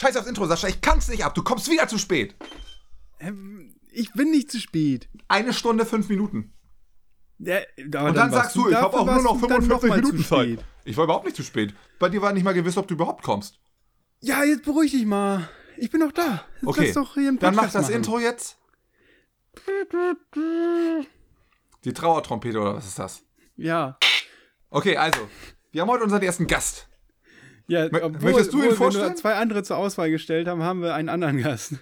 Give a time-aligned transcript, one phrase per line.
[0.00, 1.34] Scheiß aufs Intro, Sascha, ich kann's nicht ab.
[1.34, 2.34] Du kommst wieder zu spät.
[3.18, 5.08] Ähm, Ich bin nicht zu spät.
[5.28, 6.54] Eine Stunde, fünf Minuten.
[7.38, 9.96] Ja, Und dann, warst sagst du, ich habe auch nur noch du dann 45 mal
[9.96, 10.64] zu Minuten Zeit.
[10.84, 11.74] Ich war überhaupt nicht zu spät.
[11.98, 13.58] Bei dir war nicht mal gewiss, ob du überhaupt kommst.
[14.20, 15.48] Ja, jetzt beruhig dich mal.
[15.76, 16.44] Ich bin noch da.
[16.62, 17.94] Jetzt Okay, dann mach das machen.
[17.94, 18.58] Intro jetzt.
[21.84, 23.22] Die Trauertrompete oder was ist das?
[23.56, 23.98] Ja.
[24.68, 25.20] Okay, also,
[25.72, 26.89] wir haben heute unseren ersten Gast.
[27.70, 29.06] Ja, obwohl, möchtest du ihn wir vorstellen?
[29.06, 31.74] nur zwei andere zur Auswahl gestellt haben, haben wir einen anderen Gast.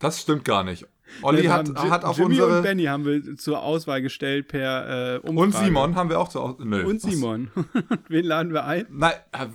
[0.00, 0.86] Das stimmt gar nicht.
[1.22, 2.62] Olli Wir hat, hat auf Jimmy und unsere.
[2.62, 5.38] Benny haben wir zur Auswahl gestellt per äh, Umfrage.
[5.38, 6.84] Und Simon haben wir auch zu Aus- Nö.
[6.84, 7.00] Und?
[7.00, 7.50] Simon.
[8.08, 8.86] Wen laden wir ein?
[8.90, 9.46] Nein, äh,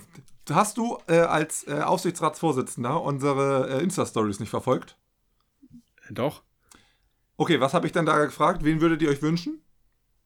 [0.50, 4.96] hast du äh, als äh, Aufsichtsratsvorsitzender unsere äh, Insta-Stories nicht verfolgt?
[6.10, 6.42] Doch.
[7.36, 8.64] Okay, was habe ich denn da gefragt?
[8.64, 9.60] Wen würdet ihr euch wünschen?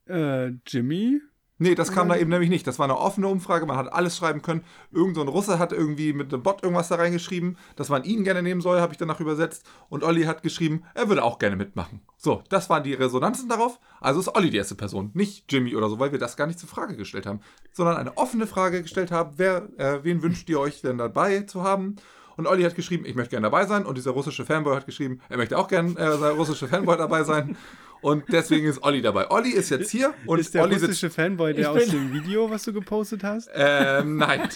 [0.07, 1.21] Äh, Jimmy?
[1.63, 2.67] Nee, das kam da eben nämlich nicht.
[2.67, 4.65] Das war eine offene Umfrage, man hat alles schreiben können.
[4.91, 8.25] Irgend so ein Russe hat irgendwie mit einem Bot irgendwas da reingeschrieben, dass man ihn
[8.25, 9.65] gerne nehmen soll, habe ich danach übersetzt.
[9.89, 12.01] Und Olli hat geschrieben, er würde auch gerne mitmachen.
[12.17, 13.79] So, das waren die Resonanzen darauf.
[14.01, 16.59] Also ist Olli die erste Person, nicht Jimmy oder so, weil wir das gar nicht
[16.59, 17.39] zur Frage gestellt haben,
[17.73, 21.63] sondern eine offene Frage gestellt haben, wer, äh, wen wünscht ihr euch denn dabei zu
[21.63, 21.95] haben?
[22.37, 23.87] Und Olli hat geschrieben, ich möchte gerne dabei sein.
[23.87, 27.23] Und dieser russische Fanboy hat geschrieben, er möchte auch gerne äh, sein russische Fanboy dabei
[27.23, 27.57] sein.
[28.03, 29.31] Und deswegen ist Olli dabei.
[29.31, 32.51] Olli ist jetzt hier und ist der Olli sitzt russische Fanboy, der aus dem Video,
[32.51, 33.49] was du gepostet hast?
[33.55, 34.49] Ähm, nein.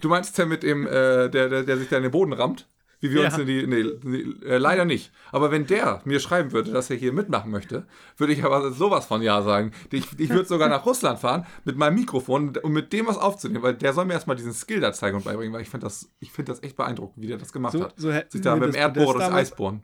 [0.00, 2.68] Du meinst der mit dem, äh, der, der, der sich da in den Boden rammt?
[3.02, 3.28] Wie wir Ja.
[3.28, 3.66] uns in die.
[3.66, 5.10] Nee, nee äh, leider nicht.
[5.32, 7.86] Aber wenn der mir schreiben würde, dass er hier mitmachen möchte,
[8.18, 9.72] würde ich aber sowas von Ja sagen.
[9.90, 13.62] Ich, ich würde sogar nach Russland fahren mit meinem Mikrofon, um mit dem was aufzunehmen,
[13.62, 16.10] weil der soll mir erstmal diesen Skill da zeigen und beibringen, weil ich finde das,
[16.20, 17.94] ich find das echt beeindruckend, wie der das gemacht So, hat.
[17.96, 19.82] so Sich da mit dem das Erdbohrer das damals- Eis bohren.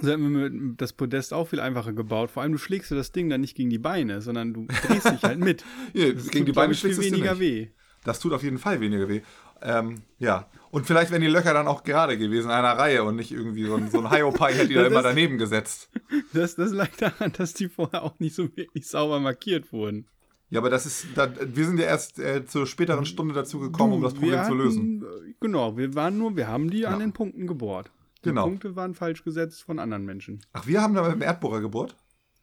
[0.00, 2.30] So hätten wir das Podest auch viel einfacher gebaut.
[2.30, 5.10] Vor allem, du schlägst du das Ding dann nicht gegen die Beine, sondern du drehst
[5.10, 5.64] dich halt mit.
[5.92, 7.68] Hier, Das gegen die tut, glaub Beine ich, viel du weniger weh.
[8.04, 9.22] Das tut auf jeden Fall weniger weh.
[9.60, 10.46] Ähm, ja.
[10.70, 13.64] Und vielleicht wären die Löcher dann auch gerade gewesen in einer Reihe und nicht irgendwie
[13.64, 15.90] so ein, so ein Hiopai hätte die da immer daneben gesetzt.
[16.32, 20.06] Das, das lag daran, dass die vorher auch nicht so wirklich sauber markiert wurden.
[20.50, 23.94] Ja, aber das ist, da, wir sind ja erst äh, zur späteren Stunde dazu gekommen,
[23.94, 25.02] um das Problem wir zu lösen.
[25.04, 26.90] hatten, äh, Genau, wir waren nur, wir haben die Ja.
[26.90, 27.90] an den Punkten gebohrt.
[28.24, 28.44] Die Genau.
[28.44, 30.40] Punkte waren falsch gesetzt von anderen Menschen.
[30.52, 31.96] Ach, wir haben da mit dem Erdbohrer gebohrt?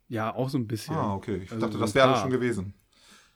[0.07, 0.95] Ja, auch so ein bisschen.
[0.95, 1.37] Ah, okay.
[1.43, 2.73] Ich Also dachte, so das wäre schon gewesen.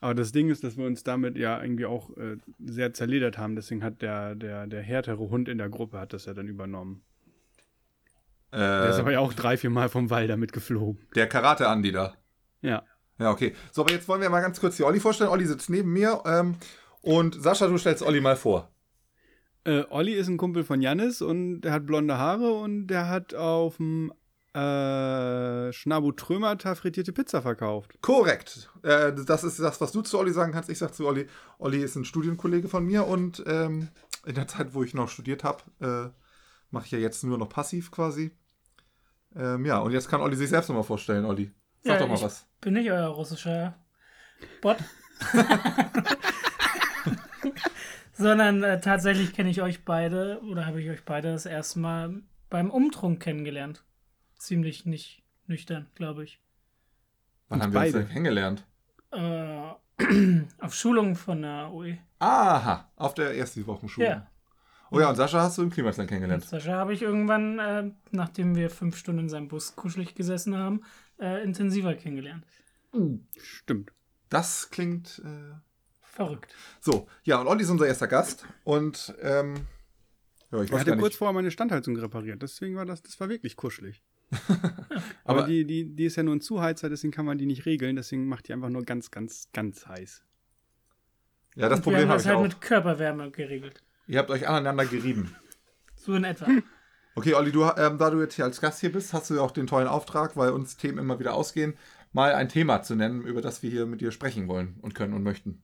[0.00, 3.56] Aber das Ding ist, dass wir uns damit ja irgendwie auch äh, sehr zerledert haben.
[3.56, 7.02] Deswegen hat der, der, der härtere Hund in der Gruppe hat das ja dann übernommen.
[8.52, 10.98] Der ist Äh, aber ja auch drei, vier Mal vom Wall damit geflogen.
[11.14, 12.14] der Karate-Andi da.
[12.62, 12.82] Ja.
[13.18, 13.54] Ja, okay.
[13.70, 15.28] So, aber jetzt wollen wir mal ganz kurz die Olli vorstellen.
[15.30, 16.22] Olli sitzt neben mir.
[16.24, 16.54] Ähm,
[17.02, 18.70] und Sascha, du stellst Olli mal vor.
[19.64, 23.34] Äh, Olli ist ein Kumpel von Jannis und der hat blonde Haare und der hat
[23.34, 24.12] auf dem
[24.54, 27.92] äh, Schnabu frittierte Pizza verkauft.
[28.00, 28.70] Korrekt.
[28.82, 30.70] Äh, das ist das, was du zu Olli sagen kannst.
[30.70, 31.26] Ich sag zu Olli,
[31.58, 33.88] Olli ist ein Studienkollege von mir und ähm,
[34.24, 36.10] in der Zeit, wo ich noch studiert habe, äh,
[36.70, 38.32] mache ich ja jetzt nur noch passiv quasi.
[39.36, 41.52] Ähm, ja, und jetzt kann Olli sich selbst nochmal vorstellen, Olli.
[41.84, 42.46] Sag Ja, doch mal ich- was.
[42.60, 43.78] Bin nicht euer russischer
[44.62, 44.78] Bot.
[48.20, 52.22] Sondern äh, tatsächlich kenne ich euch beide oder habe ich euch beide das erste Mal
[52.50, 53.82] beim Umtrunk kennengelernt.
[54.38, 56.38] Ziemlich nicht nüchtern, glaube ich.
[57.48, 58.04] Wann haben wir uns beide.
[58.04, 58.66] denn kennengelernt?
[59.10, 59.70] Äh,
[60.58, 61.96] auf Schulungen von der UE.
[62.18, 64.06] Aha, auf der ersten Wochenschule.
[64.06, 64.26] Ja.
[64.90, 66.44] Oh ja, und Sascha hast du im Klimasland Und kennengelernt.
[66.44, 70.82] Sascha habe ich irgendwann, äh, nachdem wir fünf Stunden in seinem Bus kuschelig gesessen haben,
[71.18, 72.44] äh, intensiver kennengelernt.
[73.38, 73.92] Stimmt.
[74.28, 75.54] Das klingt äh,
[76.10, 76.54] Verrückt.
[76.80, 77.08] so.
[77.22, 78.44] Ja, und Olli ist unser erster Gast.
[78.64, 79.54] Und ähm,
[80.50, 83.56] ja, ich Ich hatte kurz vorher meine Standheizung repariert, deswegen war das, das war wirklich
[83.56, 84.02] kuschelig.
[85.24, 87.64] Aber- Aber die, die, die ist ja nur ein Zuheizer, deswegen kann man die nicht
[87.66, 90.22] regeln, deswegen macht die einfach nur ganz, ganz, ganz heiß.
[91.56, 92.42] Ja, das Und wir Problem haben habe das ich halt auch.
[92.42, 93.82] mit Körperwärme geregelt.
[94.06, 95.34] Ihr habt euch aneinander gerieben.
[95.94, 96.46] So in etwa.
[97.16, 99.40] Okay, Olli, du, ähm, da du jetzt hier als Gast hier bist, hast du ja
[99.40, 101.74] auch den tollen Auftrag, weil uns Themen immer wieder ausgehen,
[102.12, 105.12] mal ein Thema zu nennen, über das wir hier mit dir sprechen wollen und können
[105.14, 105.60] und möchten.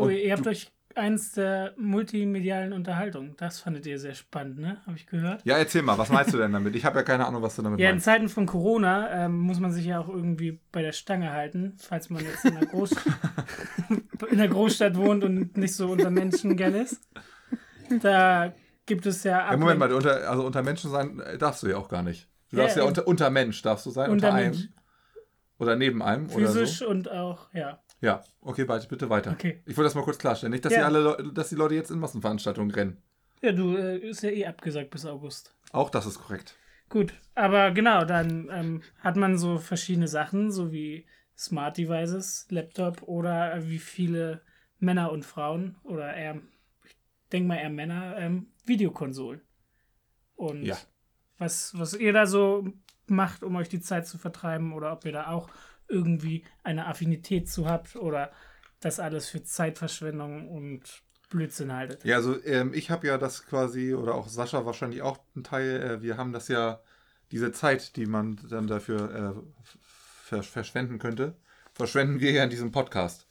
[0.00, 3.34] Oh, Und ihr habt euch eins der multimedialen Unterhaltungen.
[3.36, 4.78] Das fandet ihr sehr spannend, ne?
[4.86, 5.44] Habe ich gehört.
[5.44, 6.74] Ja, erzähl mal, was meinst du denn damit?
[6.74, 8.04] Ich habe ja keine Ahnung, was du damit Ja, in meinst.
[8.06, 12.10] Zeiten von Corona ähm, muss man sich ja auch irgendwie bei der Stange halten, falls
[12.10, 12.90] man jetzt in der, Groß
[14.30, 17.00] in der Großstadt wohnt und nicht so unter Menschen gern ist.
[18.02, 18.52] Da
[18.86, 21.76] gibt es ja Ja, Moment mal, unter, also unter Menschen sein äh, darfst du ja
[21.76, 22.28] auch gar nicht.
[22.50, 24.68] Du Ja, darfst ja unter, unter Mensch darfst du sein, unter, Unter einem Mensch.
[25.58, 26.88] oder neben einem physisch oder so.
[26.88, 27.78] und auch, ja.
[28.00, 29.32] Ja, okay, weiter, bitte weiter.
[29.32, 29.60] Okay.
[29.66, 30.52] Ich wollte das mal kurz klarstellen.
[30.52, 30.78] Nicht, dass, Ja.
[30.80, 32.96] die alle, dass die Leute jetzt in Massenveranstaltungen rennen.
[33.42, 35.54] Ja, du äh, ist ja eh abgesagt bis August.
[35.72, 36.56] Auch das ist korrekt.
[36.88, 41.06] Gut, aber genau, dann ähm, hat man so verschiedene Sachen, so wie
[41.38, 44.42] Smart Devices, Laptop oder wie viele
[44.78, 46.40] Männer und Frauen oder eher,
[46.84, 46.96] ich
[47.32, 49.40] denke mal eher Männer, ähm, Videokonsolen.
[50.36, 50.76] Und Ja.
[51.38, 52.66] was, was ihr da so
[53.06, 55.48] macht, um euch die Zeit zu vertreiben oder ob ihr da auch
[55.90, 58.30] irgendwie eine Affinität zu habt oder
[58.80, 62.04] das alles für Zeitverschwendung und Blödsinn haltet.
[62.04, 65.82] Ja, also ähm, ich habe ja das quasi, oder auch Sascha wahrscheinlich auch ein Teil,
[65.82, 66.80] äh, wir haben das ja,
[67.30, 69.40] diese Zeit, die man dann dafür äh,
[70.24, 71.36] ver verschwenden könnte,
[71.72, 73.28] verschwenden wir ja in diesem Podcast.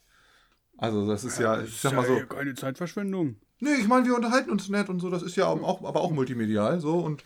[0.77, 3.35] Also das ist ja, ich sag mal so, Keine Zeitverschwendung.
[3.59, 6.11] nee, ich meine, wir unterhalten uns nett und so, das ist ja auch, aber auch
[6.11, 7.25] multimedial so und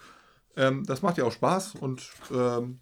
[0.55, 2.79] ähm, das macht ja auch Spaß und ähm,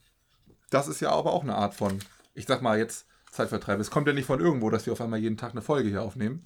[0.70, 2.00] das ist ja aber auch eine Art von,
[2.34, 3.80] ich sag mal jetzt Zeitvertreib.
[3.80, 6.02] Es kommt ja nicht von irgendwo, dass wir auf einmal jeden Tag eine Folge hier
[6.02, 6.46] aufnehmen.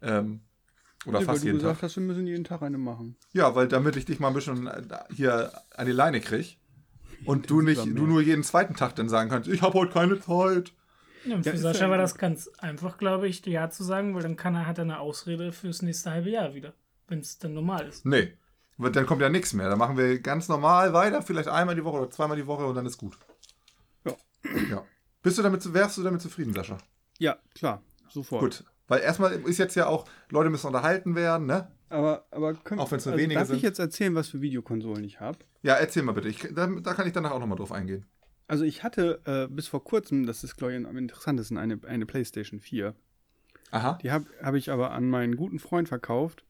[0.00, 0.40] Ähm,
[1.06, 1.82] oder weil fast du jeden gesagt Tag.
[1.82, 3.16] hast, wir müssen jeden Tag eine machen.
[3.32, 4.82] Ja, weil damit ich dich mal ein bisschen äh,
[5.14, 6.58] hier an die Leine krieg
[7.26, 10.18] und du nicht, du nur jeden zweiten Tag dann sagen kannst, ich habe heute keine
[10.20, 10.72] Zeit.
[11.26, 14.14] Ja, Ja, für ist Sascha ja- war das ganz einfach, glaube ich, Ja zu sagen,
[14.14, 16.72] weil dann kann er, hat er eine Ausrede fürs nächste halbe Jahr wieder,
[17.08, 18.04] wenn es dann normal ist.
[18.06, 18.32] Nee,
[18.78, 19.68] weil dann kommt ja nichts mehr.
[19.68, 22.74] Dann machen wir ganz normal weiter, vielleicht einmal die Woche oder zweimal die Woche und
[22.74, 23.18] dann ist gut.
[24.04, 24.14] Ja.
[24.70, 24.84] Ja.
[25.24, 26.76] Bist du damit, wärst du damit zufrieden, Sascha?
[27.18, 28.42] Ja, klar, sofort.
[28.42, 28.64] Gut.
[28.88, 31.72] Weil erstmal ist jetzt ja auch, Leute müssen unterhalten werden, ne?
[31.88, 33.56] Aber, aber können, Auch wenn's nur also wenige darf sind.
[33.56, 35.38] ich jetzt erzählen, was für Videokonsolen ich habe?
[35.62, 36.28] Ja, erzähl mal bitte.
[36.28, 38.04] Ich, da, da kann ich danach auch nochmal drauf eingehen.
[38.48, 42.04] Also ich hatte äh, bis vor kurzem, das ist glaube ich am interessantesten, eine, eine
[42.04, 42.94] PlayStation 4.
[43.70, 43.98] Aha.
[44.02, 46.44] Die habe hab ich aber an meinen guten Freund verkauft,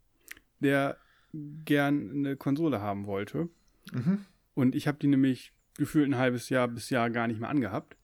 [0.58, 0.96] der
[1.32, 3.48] gern eine Konsole haben wollte.
[3.92, 4.24] Mhm.
[4.54, 7.96] Und ich habe die nämlich gefühlt ein halbes Jahr bis Jahr gar nicht mehr angehabt.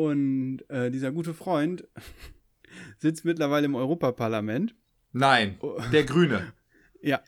[0.00, 1.86] Und äh, dieser gute Freund
[2.98, 4.74] sitzt mittlerweile im Europaparlament.
[5.12, 5.78] Nein, Oh.
[5.92, 6.52] der Grüne.
[7.02, 7.20] Ja.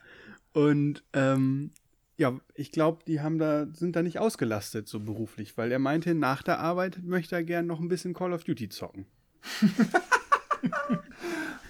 [0.53, 1.71] Und ähm,
[2.19, 6.15] ja, ich glaube, die haben da, sind da nicht ausgelastet so beruflich, weil er meinte,
[6.15, 9.07] nach der Arbeit möchte er gern noch ein bisschen Call of Duty zocken.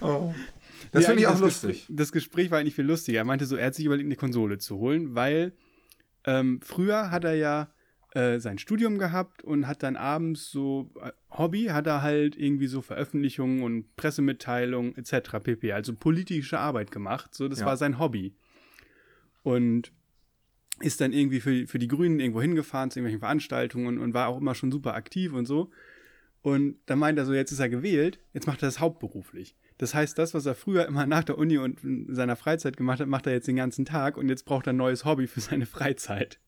[0.01, 0.33] Oh.
[0.91, 1.69] Das finde ich auch das lustig.
[1.71, 3.19] Gespräch, das Gespräch war eigentlich viel lustiger.
[3.19, 5.53] Er meinte so, er hat sich überlegt, eine Konsole zu holen, weil
[6.25, 7.69] ähm, früher hat er ja
[8.13, 12.67] äh, sein Studium gehabt und hat dann abends so äh, Hobby, hat er halt irgendwie
[12.67, 15.39] so Veröffentlichungen und Pressemitteilungen etc.
[15.43, 15.71] pp.
[15.73, 17.33] Also politische Arbeit gemacht.
[17.33, 17.65] So, das Ja.
[17.65, 18.35] war sein Hobby.
[19.41, 19.91] Und
[20.79, 24.37] ist dann irgendwie für, für die Grünen irgendwo hingefahren zu irgendwelchen Veranstaltungen und war auch
[24.37, 25.71] immer schon super aktiv und so.
[26.41, 29.55] Und dann meint er so, jetzt ist er gewählt, jetzt macht er das hauptberuflich.
[29.77, 32.99] Das heißt, das, was er früher immer nach der Uni und in seiner Freizeit gemacht
[32.99, 35.39] hat, macht er jetzt den ganzen Tag und jetzt braucht er ein neues Hobby für
[35.41, 36.39] seine Freizeit.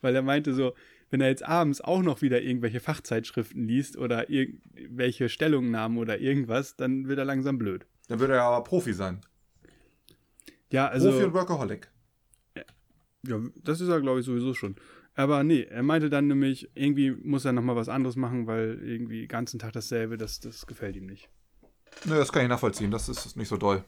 [0.00, 0.74] Weil er meinte so,
[1.10, 6.76] wenn er jetzt abends auch noch wieder irgendwelche Fachzeitschriften liest oder irgendwelche Stellungnahmen oder irgendwas,
[6.76, 7.86] dann wird er langsam blöd.
[8.08, 9.20] Dann würde er aber Profi sein.
[10.70, 11.10] Ja, also.
[11.10, 11.90] Profi und Workaholic.
[13.26, 14.76] Ja, das ist er, glaube ich, sowieso schon.
[15.14, 19.20] Aber nee, er meinte dann nämlich, irgendwie muss er nochmal was anderes machen, weil irgendwie
[19.20, 21.30] den ganzen Tag dasselbe, das, das gefällt ihm nicht.
[22.04, 22.90] Nö, das kann ich nachvollziehen.
[22.90, 23.84] Das ist nicht so doll.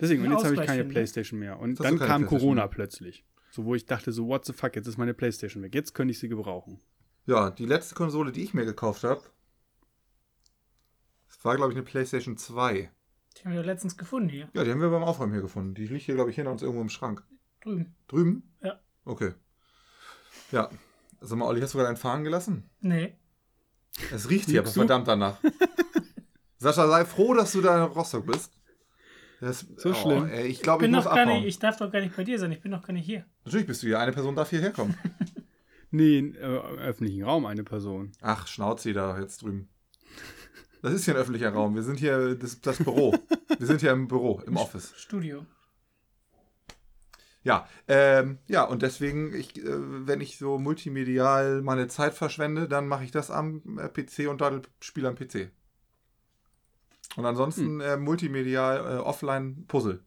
[0.00, 0.90] Deswegen, und jetzt habe ich keine ne?
[0.90, 1.58] Playstation mehr.
[1.58, 2.68] Und dann kam Corona mehr?
[2.68, 3.24] plötzlich.
[3.54, 5.76] So, wo ich dachte, so, what the fuck, jetzt ist meine Playstation weg.
[5.76, 6.80] Jetzt könnte ich sie gebrauchen.
[7.24, 9.22] Ja, die letzte Konsole, die ich mir gekauft habe,
[11.42, 12.90] war, glaube ich, eine PlayStation 2.
[13.36, 15.72] Die haben wir letztens gefunden hier, Ja, die haben wir beim Aufräumen hier gefunden.
[15.74, 17.22] Die liegt hier, glaube ich, hinter uns irgendwo im Schrank.
[17.60, 17.94] drüben.
[18.08, 18.56] Drüben?
[18.60, 18.80] Ja.
[19.04, 19.34] Okay.
[20.50, 20.68] Ja.
[21.20, 22.68] Sag mal, Olli, hast du gerade einen fahren gelassen?
[22.80, 23.16] Nee.
[24.12, 25.38] Es riecht hier aber verdammt danach.
[26.58, 28.50] Sascha, sei froh, dass du da in Rostock bist.
[29.44, 30.26] Das, So schlimm.
[30.28, 31.28] Ey, ich glaube, Ich, ich, bin muss abhauen.
[31.28, 33.24] nicht, ich darf doch gar nicht bei dir sein, ich bin doch gar nicht hier.
[33.44, 33.98] Natürlich bist du hier.
[34.00, 34.96] Eine Person darf hierher kommen.
[35.96, 38.10] Nee, in, äh, im öffentlichen Raum eine Person.
[38.20, 39.68] Ach, Schnauze da jetzt drüben.
[40.82, 41.76] Das ist hier ein öffentlicher Raum.
[41.76, 43.14] Wir sind hier das, das Büro.
[43.58, 44.92] Wir sind hier im Büro, im Office.
[44.96, 45.46] Studio.
[47.44, 49.62] Ja, ähm, ja, und deswegen, ich, äh,
[50.06, 54.40] wenn ich so multimedial meine Zeit verschwende, dann mache ich das am äh, PC und
[54.40, 55.50] daddel spiele am PC.
[57.16, 60.02] Und ansonsten äh, multimedial äh, offline Puzzle.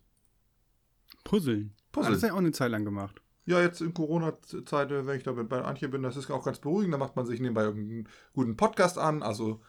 [1.23, 1.71] Puzzle.
[1.95, 3.21] Ah, das hat er auch eine Zeit lang gemacht.
[3.45, 6.43] Ja, jetzt in Corona-Zeit, äh, wenn ich da mit- bei Antje bin, das ist auch
[6.43, 6.93] ganz beruhigend.
[6.93, 9.23] Da macht man sich nebenbei irgendeinen guten Podcast an.
[9.23, 9.61] Also,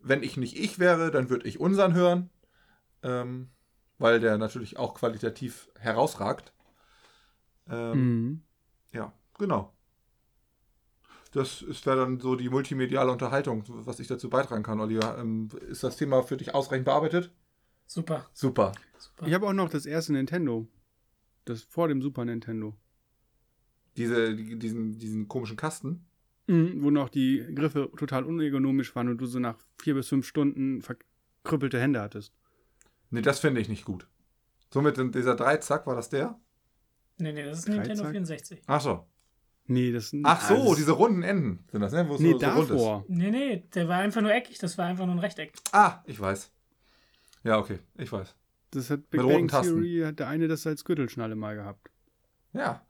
[0.00, 2.30] wenn ich nicht ich wäre, dann würde ich unseren hören.
[3.02, 3.48] Ähm,
[3.98, 6.52] weil der natürlich auch qualitativ herausragt.
[7.68, 8.42] Ähm, Mhm.
[8.92, 9.72] Ja, genau.
[11.32, 15.18] Das ist wäre dann so die multimediale Unterhaltung, was ich dazu beitragen kann, Oliver.
[15.18, 17.32] Ähm, ist das Thema für dich ausreichend bearbeitet?
[17.86, 18.26] Super.
[18.32, 18.72] Super.
[18.98, 19.26] super.
[19.26, 20.66] Ich habe auch noch das erste Nintendo.
[21.46, 22.74] Das vor dem Super Nintendo.
[23.96, 26.06] Diese, die, diesen, diesen komischen Kasten.
[26.46, 30.26] Mhm, wo noch die Griffe total unergonomisch waren und du so nach vier bis fünf
[30.26, 32.34] Stunden verkrüppelte Hände hattest.
[33.10, 34.06] Nee, das finde ich nicht gut.
[34.70, 36.38] Somit in dieser Dreizack, war das der?
[37.18, 37.88] Nee, nee, das ist Dreizack?
[37.88, 38.62] Nintendo 64.
[38.66, 39.06] Ach so.
[39.72, 40.24] Nee, das sind.
[40.24, 42.08] Ach so, das- diese runden Enden sind das, ne?
[42.08, 42.68] Wo es Nee, so, so rund ist.
[42.70, 43.04] davor.
[43.08, 45.52] Nee, nee, der war einfach nur eckig, das war einfach nur ein Rechteck.
[45.72, 46.50] Ah, ich weiß.
[47.44, 48.34] Ja, okay, ich weiß.
[48.70, 49.62] Das hat Mit Big roten Bang.
[49.62, 51.90] Theory, hat der eine das als Gürtelschnalle mal gehabt.
[52.52, 52.84] Ja.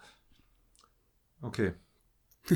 [1.41, 1.73] Okay.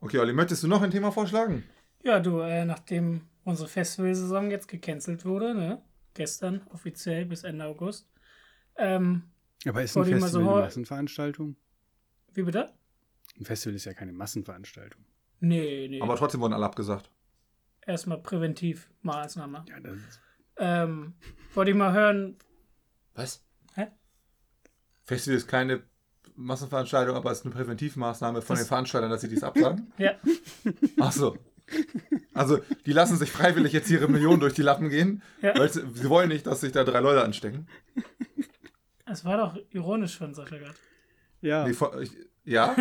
[0.00, 1.62] Okay, Olli, möchtest du noch ein Thema vorschlagen?
[2.02, 5.80] Ja, du, äh, nachdem unsere Festivalsaison jetzt gecancelt wurde, ne?
[6.14, 8.10] Gestern offiziell bis Ende August.
[8.76, 9.22] Ähm,
[9.64, 11.54] Aber ist ein Festival so eine Massenveranstaltung?
[12.32, 12.72] wie bitte?
[13.38, 15.04] Ein Festival ist ja keine Massenveranstaltung.
[15.40, 16.00] Nee, nee.
[16.00, 17.10] Aber trotzdem wurden alle abgesagt.
[17.86, 19.64] Erstmal Präventivmaßnahme.
[19.68, 20.20] Ja, das ist,
[20.56, 21.14] Ähm,
[21.54, 22.36] wollte ich mal hören.
[23.14, 23.44] Was?
[23.74, 23.88] Hä?
[25.02, 25.82] Festival ist keine
[26.36, 29.92] Massenveranstaltung, aber es ist eine Präventivmaßnahme von Das- den Veranstaltern, dass sie dies absagen?
[29.98, 30.12] Ja,
[31.00, 31.36] Ach so.
[32.34, 35.58] Also, die lassen sich freiwillig jetzt ihre Millionen durch die Lappen gehen, Ja.
[35.58, 37.66] weil sie, sie wollen nicht, dass sich da drei Leute anstecken.
[39.06, 40.74] es war doch ironisch von Sascha gerade.
[41.40, 41.66] ja.
[41.66, 42.12] Nee, von- ich,
[42.44, 42.74] ja?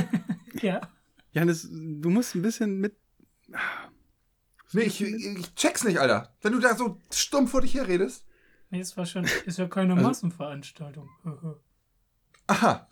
[0.61, 0.81] Ja.
[1.31, 2.95] Janis, du musst ein bisschen mit.
[4.73, 6.33] Nee, ich, ich check's nicht, Alter.
[6.41, 8.25] Wenn du da so stumpf vor dich her redest.
[8.69, 9.25] Nee, es war schon.
[9.45, 11.09] Ist ja keine Also- Massenveranstaltung.
[12.47, 12.87] Aha.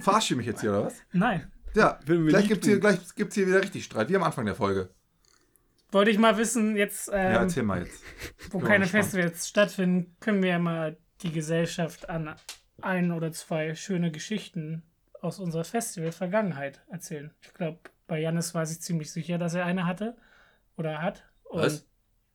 [0.00, 0.94] Verarsche ich mich jetzt hier, oder was?
[1.12, 1.50] Nein.
[1.74, 4.90] Ja, gleich gibt's, hier, gleich gibt's hier wieder richtig Streit, wie am Anfang der Folge.
[5.92, 8.02] Wollte ich mal wissen, jetzt, ja, ähm, erzähl mal jetzt.
[8.50, 8.86] wo bin keine.
[8.86, 12.34] Festivals stattfinden, können wir ja mal die Gesellschaft an
[12.80, 14.82] ein oder zwei schöne Geschichten
[15.20, 17.32] aus unserer Festival-Vergangenheit erzählen.
[17.40, 20.16] Ich glaube, bei Jannis weiß ich ziemlich sicher, dass er eine hatte
[20.76, 21.24] oder hat.
[21.44, 21.86] Und Was?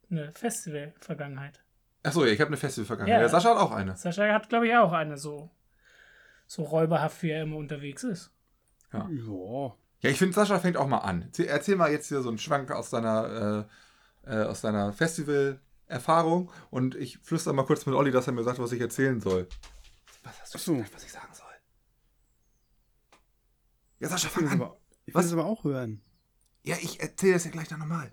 [0.10, 1.64] Eine Festival-Vergangenheit.
[2.06, 3.20] Achso, ja, ich habe eine Festivalvergangenheit.
[3.20, 3.26] Ja.
[3.26, 3.30] Ja.
[3.30, 3.96] Sascha hat auch eine.
[3.96, 5.50] Sascha hat, glaube ich, auch eine so,
[6.46, 8.32] so räuberhaft, wie er immer unterwegs ist.
[8.94, 9.10] Ja.
[10.02, 11.24] Ja, ich finde, Sascha fängt auch mal an.
[11.24, 13.68] Erzähl, erzähl mal jetzt hier so einen Schwank aus deiner,
[14.26, 18.44] äh, äh, aus deiner Festival-Erfahrung und ich flüster mal kurz mit Olli, dass er mir
[18.44, 19.48] sagt, was ich erzählen soll.
[20.24, 20.74] Was hast du so.
[20.76, 21.45] gesagt, was ich sagen soll?
[24.00, 24.62] Ja, Sascha, Ich fang das an.
[24.62, 25.26] aber, ich will Was?
[25.26, 26.02] das aber auch hören.
[26.64, 28.12] Ja, ich erzähle das ja gleich dann nochmal.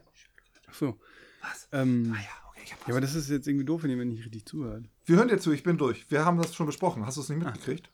[0.68, 0.98] Ach so.
[1.40, 1.68] Was?
[1.72, 2.88] Ähm, Ah ja, okay, ich hab was.
[2.88, 4.84] ja, aber das ist jetzt irgendwie doof, wenn jemand nicht richtig zuhört.
[5.06, 6.10] Wir hören dir zu, ich bin durch.
[6.10, 7.04] Wir haben das schon besprochen.
[7.06, 7.50] Hast du es nicht Ah.
[7.50, 7.90] mitgekriegt?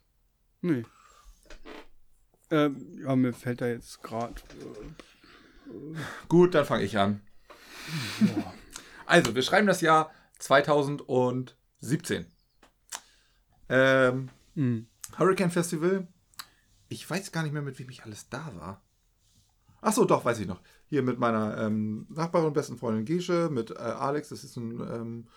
[0.61, 0.85] Nee.
[2.51, 4.35] Ähm, ja, mir fällt da jetzt gerade.
[6.29, 7.21] Gut, dann fange ich an.
[9.07, 12.27] Also, wir schreiben das Jahr 2017.
[13.69, 14.83] Ähm, Äh,
[15.19, 16.07] Hurricane Festival.
[16.89, 18.83] Ich weiß gar nicht mehr, mit wem ich alles da war.
[19.81, 20.61] Ach so, doch, weiß ich noch.
[20.87, 24.81] Hier mit meiner ähm, Nachbarin und besten Freundin Gesche, mit äh, Alex, das ist ein,
[24.81, 25.29] ähm,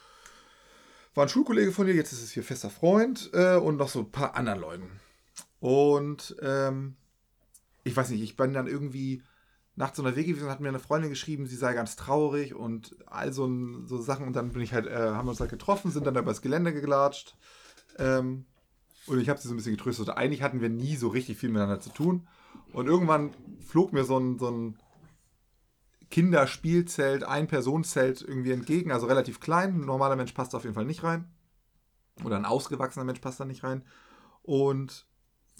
[1.14, 4.00] war ein Schulkollege von dir, jetzt ist es hier fester Freund äh, und noch so
[4.00, 4.90] ein paar anderen Leuten.
[5.60, 6.96] Und ähm,
[7.84, 9.22] ich weiß nicht, ich bin dann irgendwie
[9.76, 13.50] nachts unterwegs gewesen, hat mir eine Freundin geschrieben, sie sei ganz traurig und all so,
[13.86, 14.26] so Sachen.
[14.26, 16.42] Und dann bin ich halt, äh, haben wir uns halt getroffen, sind dann da übers
[16.42, 17.36] Gelände geglatscht.
[17.98, 18.46] Ähm,
[19.08, 20.10] und ich habe sie so ein bisschen getröstet.
[20.10, 22.28] Eigentlich hatten wir nie so richtig viel miteinander zu tun.
[22.74, 24.78] Und irgendwann flog mir so ein, so ein
[26.10, 29.82] Kinderspielzelt, Ein-Personenzelt irgendwie entgegen, also relativ klein.
[29.82, 31.32] Ein normaler Mensch passt da auf jeden Fall nicht rein.
[32.24, 33.84] Oder ein ausgewachsener Mensch passt da nicht rein.
[34.44, 35.08] Und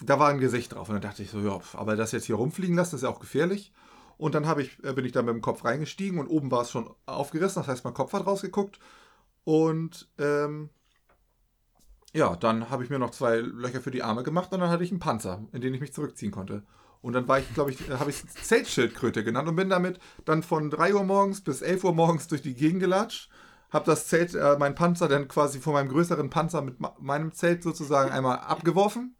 [0.00, 0.88] da war ein Gesicht drauf.
[0.88, 3.20] Und dann dachte ich so, ja, aber das jetzt hier rumfliegen lassen, ist ja auch
[3.20, 3.72] gefährlich.
[4.18, 6.70] Und dann ich, äh, bin ich da mit dem Kopf reingestiegen und oben war es
[6.70, 7.60] schon aufgerissen.
[7.60, 8.78] Das heißt, mein Kopf hat rausgeguckt.
[9.44, 10.70] Und ähm,
[12.14, 14.84] ja, dann habe ich mir noch zwei Löcher für die Arme gemacht und dann hatte
[14.84, 16.62] ich einen Panzer, in den ich mich zurückziehen konnte.
[17.00, 20.70] Und dann war ich, glaube ich, habe ich Zeltschildkröte genannt und bin damit dann von
[20.70, 23.28] 3 Uhr morgens bis 11 Uhr morgens durch die Gegend gelatscht.
[23.70, 27.62] Habe das Zelt, äh, mein Panzer dann quasi von meinem größeren Panzer mit meinem Zelt
[27.62, 29.16] sozusagen einmal abgeworfen.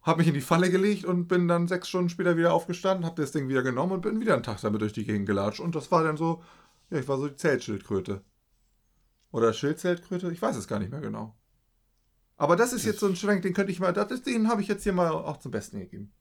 [0.00, 3.20] Habe mich in die Falle gelegt und bin dann sechs Stunden später wieder aufgestanden, habe
[3.20, 5.60] das Ding wieder genommen und bin wieder einen Tag damit durch die Gegend gelatscht.
[5.60, 6.42] Und das war dann so,
[6.90, 8.24] ja, ich war so die Zeltschildkröte.
[9.30, 11.36] Oder Schildzeltkröte, ich weiß es gar nicht mehr genau.
[12.36, 14.68] Aber das ist jetzt so ein Schwenk, den könnte ich mal, das den habe ich
[14.68, 16.12] jetzt hier mal auch zum Besten gegeben.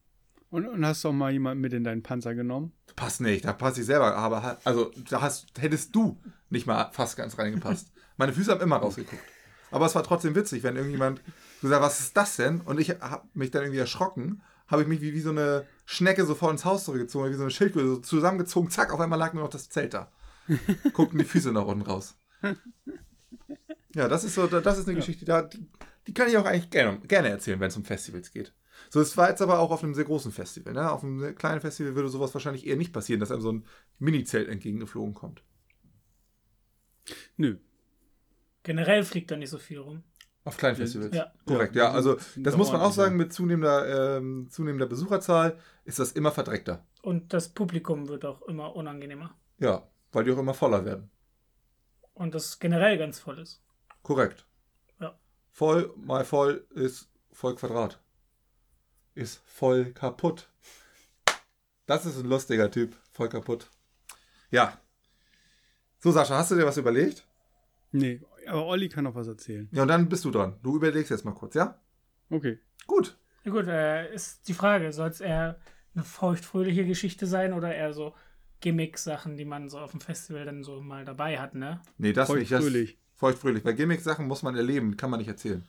[0.50, 2.74] Und, und hast du auch mal jemanden mit in deinen Panzer genommen?
[2.96, 7.16] Passt nicht, da passe ich selber, aber also da hast, hättest du nicht mal fast
[7.16, 7.92] ganz reingepasst.
[8.18, 9.24] Meine Füße haben immer rausgeguckt.
[9.72, 11.22] Aber es war trotzdem witzig, wenn irgendjemand
[11.62, 12.60] gesagt, was ist das denn?
[12.62, 16.26] Und ich habe mich dann irgendwie erschrocken, habe ich mich wie, wie so eine Schnecke
[16.26, 19.44] sofort ins Haus zurückgezogen, wie so eine Schildkröte so zusammengezogen, zack, auf einmal lag nur
[19.44, 20.12] noch das Zelt da.
[20.94, 22.16] Guckten die Füße nach unten raus.
[23.94, 25.50] Ja, das ist so, das ist eine Geschichte, da,
[26.08, 28.54] die, kann ich auch eigentlich gerne, gerne erzählen, wenn es um Festivals geht.
[28.90, 30.74] So, es war jetzt aber auch auf einem sehr großen Festival.
[30.74, 30.92] Ne?
[30.92, 33.66] Auf einem kleinen Festival würde sowas wahrscheinlich eher nicht passieren, dass einem so ein
[34.00, 35.44] Mini-Zelt entgegengeflogen kommt.
[37.38, 37.58] Nö.
[38.64, 40.04] Generell fliegt da nicht so viel rum.
[40.44, 41.16] Auf kleinen Festivals.
[41.16, 41.32] Ja.
[41.46, 41.92] Korrekt, Ja.
[41.92, 46.86] Also, das muss man auch sagen, mit zunehmender, ähm, zunehmender Besucherzahl ist das immer verdreckter.
[47.04, 49.36] Und das Publikum wird auch immer unangenehmer.
[49.60, 51.12] Ja, weil die auch immer voller werden.
[52.14, 53.64] Und das generell ganz voll ist.
[54.02, 54.48] Korrekt.
[55.52, 58.00] Voll mal voll ist voll Quadrat.
[59.14, 60.50] Ist voll kaputt.
[61.86, 62.96] Das ist ein lustiger Typ.
[63.12, 63.70] Voll kaputt.
[64.50, 64.80] Ja.
[66.00, 67.28] So, Sascha, hast du dir was überlegt?
[67.92, 69.68] Nee, aber Olli kann noch was erzählen.
[69.72, 70.58] Ja, und dann bist du dran.
[70.64, 71.80] Du überlegst jetzt mal kurz, ja?
[72.30, 72.60] Okay.
[72.88, 73.18] Gut.
[73.44, 75.60] Ja gut, äh, ist die Frage, soll es eher
[75.94, 78.16] eine feuchtfröhliche Geschichte sein oder eher so
[78.62, 81.82] Gimmick-Sachen, die man so auf dem Festival dann so mal dabei hat, ne?
[81.98, 82.52] Nee, das nicht.
[82.52, 82.64] Das,
[83.22, 83.62] Feuchtfröhlich.
[83.64, 85.64] Bei Gimmick-Sachen muss man erleben, kann man nicht erzählen.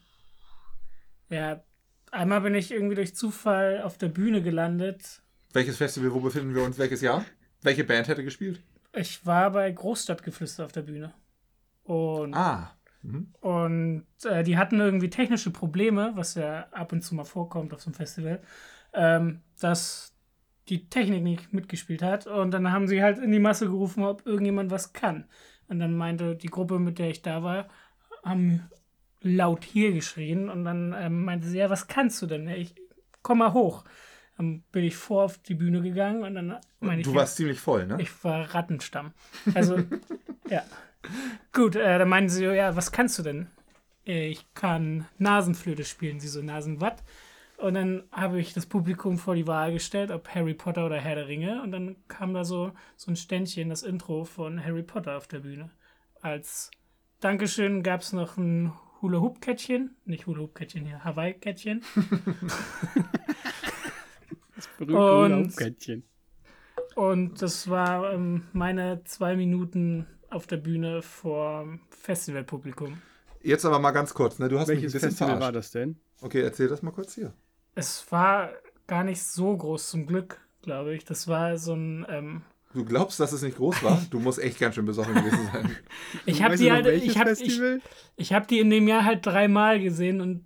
[1.29, 1.63] Ja,
[2.11, 5.21] einmal bin ich irgendwie durch Zufall auf der Bühne gelandet.
[5.53, 7.23] Welches Festival, wo befinden wir uns, welches Jahr?
[7.61, 8.59] Welche Band hätte gespielt?
[8.91, 11.13] Ich war bei Großstadtgeflüster auf der Bühne.
[11.83, 12.75] Und, Ah.
[13.03, 13.27] Mhm.
[13.41, 17.81] und äh, die hatten irgendwie technische Probleme, was ja ab und zu mal vorkommt auf
[17.81, 18.41] so einem Festival,
[18.93, 20.15] ähm, dass
[20.69, 22.25] die Technik nicht mitgespielt hat.
[22.25, 25.25] Und dann haben sie halt in die Masse gerufen, ob irgendjemand was kann.
[25.67, 27.67] Und dann meinte die Gruppe, mit der ich da war,
[28.23, 28.69] haben
[29.21, 30.49] laut hier geschrien.
[30.49, 32.47] Und dann ähm, meinte sie, ja, was kannst du denn?
[32.47, 32.75] Ich
[33.21, 33.83] komm mal hoch.
[34.37, 37.59] Dann bin ich vor auf die Bühne gegangen und dann meine ich, Du warst ziemlich
[37.59, 37.97] voll, ne?
[37.99, 39.13] ich war Rattenstamm.
[39.53, 39.77] Also,
[40.49, 40.63] ja.
[41.53, 43.47] Gut, äh, dann meinen sie, ja, was kannst du denn?
[44.07, 46.19] Äh, Ich kann Nasenflöte spielen.
[46.19, 47.03] Sie so, Nasenwatt?
[47.63, 51.15] Und dann habe ich das Publikum vor die Wahl gestellt, ob Harry Potter oder Herr
[51.15, 51.61] der Ringe.
[51.63, 55.39] Und dann kam da so, so ein Ständchen, das Intro von Harry Potter auf der
[55.39, 55.69] Bühne.
[56.21, 56.71] Als
[57.21, 59.95] Dankeschön gab es noch ein Hula-Hoop-Kettchen.
[60.03, 61.83] Nicht Hula-Hoop-Kettchen hier, Hawaii-Kettchen.
[64.77, 66.03] Berühmte Und- Hula-Hoop-Kettchen.
[66.95, 73.01] Und das war ähm, meine zwei Minuten auf der Bühne vor Festivalpublikum.
[73.41, 74.49] Jetzt aber mal ganz kurz, ne?
[74.49, 75.55] Du hast Welches mich ein bisschen Festival war verarscht.
[75.55, 75.97] das denn?
[76.21, 77.33] Okay, erzähl das mal kurz hier.
[77.75, 78.51] Es war
[78.87, 81.05] gar nicht so groß zum Glück, glaube ich.
[81.05, 82.05] Das war so ein.
[82.09, 82.41] Ähm,
[82.73, 84.01] Du glaubst, dass es nicht groß war?
[84.09, 85.75] Du musst echt ganz schön besoffen gewesen sein.
[86.25, 87.61] ich habe die halt, ich hab, ich,
[88.15, 90.43] ich hab die in dem Jahr halt dreimal gesehen und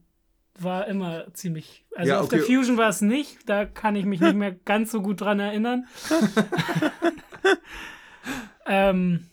[0.59, 1.85] war immer ziemlich.
[1.95, 2.39] Also Ja, auf der.
[2.39, 5.87] Fusion war es nicht, da kann ich mich nicht mehr ganz so gut dran erinnern.
[8.65, 9.27] ähm,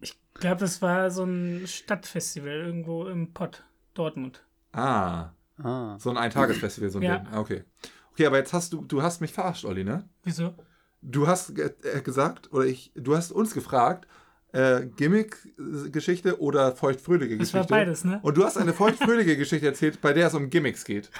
[0.00, 4.44] ich glaube, das war so ein Stadtfestival irgendwo im Pott, Dortmund.
[4.72, 5.30] Ah,
[5.62, 5.96] Ah.
[5.98, 7.18] so ein Eintagesfestival, so ein Ja.
[7.18, 7.28] Ding.
[7.32, 7.64] Ah, Okay.
[8.12, 10.08] Okay, aber jetzt hast du, du hast mich verarscht, Olli, ne?
[10.24, 10.54] Wieso?
[11.02, 11.70] Du hast äh,
[12.02, 14.08] gesagt, oder ich, du hast uns gefragt,
[14.52, 17.70] äh, Gimmick-Geschichte oder feuchtfröhliche Das Geschichte.
[17.70, 18.18] war beides, ne?
[18.22, 21.10] Und du hast eine feuchtfröhliche Geschichte erzählt, bei der es um Gimmicks geht.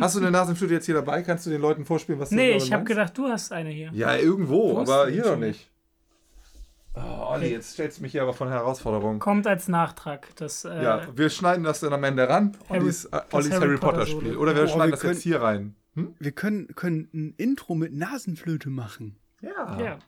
[0.00, 1.22] Hast du eine Nasenflöte jetzt hier dabei?
[1.22, 3.70] Kannst du den Leuten vorspielen, was du Nee, damit ich habe gedacht, du hast eine
[3.70, 3.90] hier.
[3.92, 5.69] Ja, irgendwo, Wo aber hier doch nicht.
[6.94, 7.00] Oh,
[7.32, 9.20] Olli, jetzt stellst du mich hier aber von Herausforderungen.
[9.20, 10.28] Kommt als Nachtrag.
[10.36, 12.56] Das, äh, Ja, wir schneiden das dann am Ende ran.
[12.68, 14.06] Harry- Ollis, äh, Ollis Harry Harry Potter.
[14.06, 14.36] Spiel.
[14.36, 15.76] Oder wir Boah, schneiden wir das können- jetzt hier rein.
[15.94, 16.14] Hm?
[16.18, 19.16] Wir können, können ein Intro mit Nasenflöte machen.
[19.40, 19.78] Ja.
[19.80, 19.98] ja.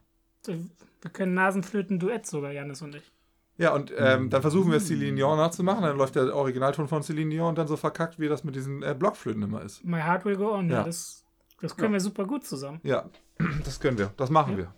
[0.46, 3.12] Wir können Nasenflöten-Duett sogar, Janis und ich.
[3.58, 5.82] Ja, und ähm, dann versuchen wir Celine Dion nachzumachen.
[5.82, 8.94] Dann läuft der Originalton von Celine Dion dann so verkackt, wie das mit diesen äh,
[8.98, 9.84] Blockflöten immer ist.
[9.84, 10.68] My Heart Will Go On.
[10.68, 10.78] Ja.
[10.78, 10.84] Ja.
[10.84, 11.24] das,
[11.60, 11.96] das können Ja.
[11.98, 12.80] wir super gut zusammen.
[12.82, 13.08] Ja,
[13.64, 14.12] das können wir.
[14.16, 14.58] Das machen Ja.
[14.58, 14.74] wir.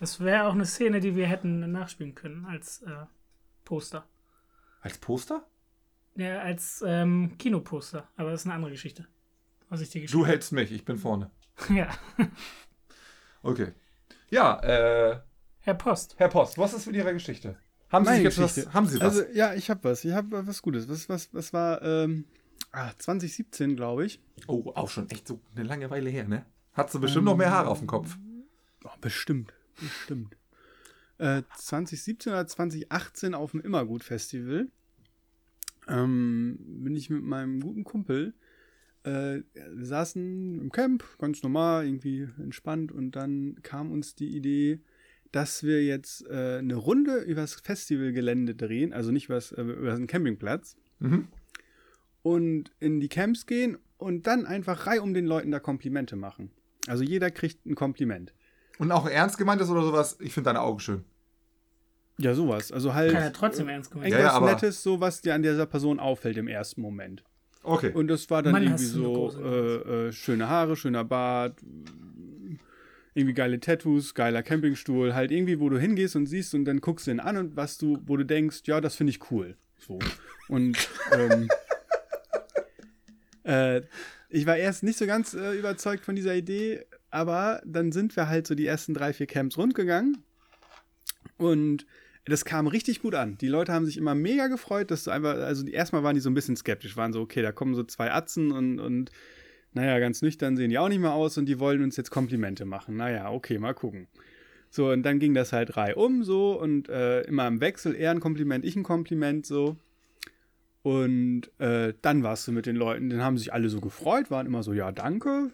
[0.00, 3.04] Das wäre auch eine Szene, die wir hätten nachspielen können als äh,
[3.64, 4.06] Poster.
[4.80, 5.46] Als Poster?
[6.16, 8.08] Ja, als ähm, Kinoposter.
[8.16, 9.06] Aber das ist eine andere Geschichte.
[9.68, 11.30] Was ich dir Du hältst mich, ich bin vorne.
[11.68, 11.88] Ja.
[13.42, 13.72] Okay.
[14.30, 15.20] Ja, äh,
[15.60, 16.14] Herr Post.
[16.18, 17.58] Herr Post, was ist mit Ihrer Geschichte?
[17.90, 18.66] Haben Sie jetzt Geschichte.
[18.66, 18.74] was?
[18.74, 19.18] Haben Sie was?
[19.18, 20.04] Also, ja, ich habe was.
[20.04, 20.88] Ich habe was Gutes.
[20.88, 22.24] Was, was, was war ähm,
[22.72, 24.22] ah, 2017, glaube ich.
[24.46, 26.46] oh, auch schon echt so eine lange Weile her, ne?
[26.72, 28.16] Hat sie bestimmt noch mehr Haare auf dem Kopf.
[28.84, 30.36] Oh, bestimmt, bestimmt.
[31.18, 34.68] Äh, 2017 oder 2018 auf dem Immergut-Festival
[35.88, 38.34] ähm, bin ich mit meinem guten Kumpel,
[39.04, 44.80] äh, wir saßen im Camp, ganz normal, irgendwie entspannt und dann kam uns die Idee,
[45.32, 50.06] dass wir jetzt äh, eine Runde übers Festivalgelände drehen, also nicht übers, äh, über den
[50.06, 51.28] Campingplatz Mhm.
[52.22, 56.50] und in die Camps gehen und dann einfach Reihe um den Leuten da Komplimente machen.
[56.86, 58.34] Also jeder kriegt ein Kompliment.
[58.80, 60.16] Und auch ernst gemeint ist oder sowas?
[60.20, 61.04] Ich finde deine Augen schön.
[62.16, 62.72] Ja, sowas.
[62.72, 63.12] Also halt.
[63.12, 65.66] Kann ja trotzdem ernst gemeint Ja, Irgendwas ja, aber- Nettes, so was dir an dieser
[65.66, 67.22] Person auffällt im ersten Moment.
[67.62, 67.92] Okay.
[67.92, 71.60] Und das war dann Mann, irgendwie so äh, äh, schöne Haare, schöner Bart,
[73.12, 77.06] irgendwie geile Tattoos, geiler Campingstuhl, halt irgendwie, wo du hingehst und siehst und dann guckst
[77.06, 79.58] du ihn an und was du, wo du denkst, ja, das finde ich cool.
[79.76, 79.98] So.
[80.48, 81.50] Und ähm,
[83.44, 83.82] äh,
[84.30, 88.28] ich war erst nicht so ganz äh, überzeugt von dieser Idee, aber dann sind wir
[88.28, 90.18] halt so die ersten drei, vier Camps rundgegangen
[91.36, 91.86] und
[92.26, 93.38] das kam richtig gut an.
[93.38, 96.30] Die Leute haben sich immer mega gefreut, dass du einfach, also erstmal waren die so
[96.30, 99.10] ein bisschen skeptisch, waren so, okay, da kommen so zwei Atzen und, und
[99.72, 102.64] naja, ganz nüchtern sehen die auch nicht mehr aus und die wollen uns jetzt Komplimente
[102.64, 102.96] machen.
[102.96, 104.08] Naja, okay, mal gucken.
[104.68, 108.20] So, und dann ging das halt reihum so und äh, immer im Wechsel, er ein
[108.20, 109.76] Kompliment, ich ein Kompliment so.
[110.82, 114.46] Und äh, dann warst du mit den Leuten, dann haben sich alle so gefreut, waren
[114.46, 115.50] immer so, ja, danke.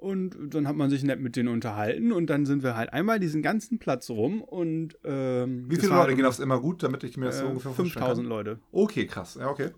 [0.00, 3.20] Und dann hat man sich nett mit denen unterhalten und dann sind wir halt einmal
[3.20, 7.18] diesen ganzen Platz rum und ähm, Wie viele Leute gehen aufs immer gut, damit ich
[7.18, 8.28] mir das so äh, ungefähr vorstellen 5000 kann?
[8.30, 8.58] Leute.
[8.72, 9.36] Okay, krass.
[9.38, 9.70] Ja, okay.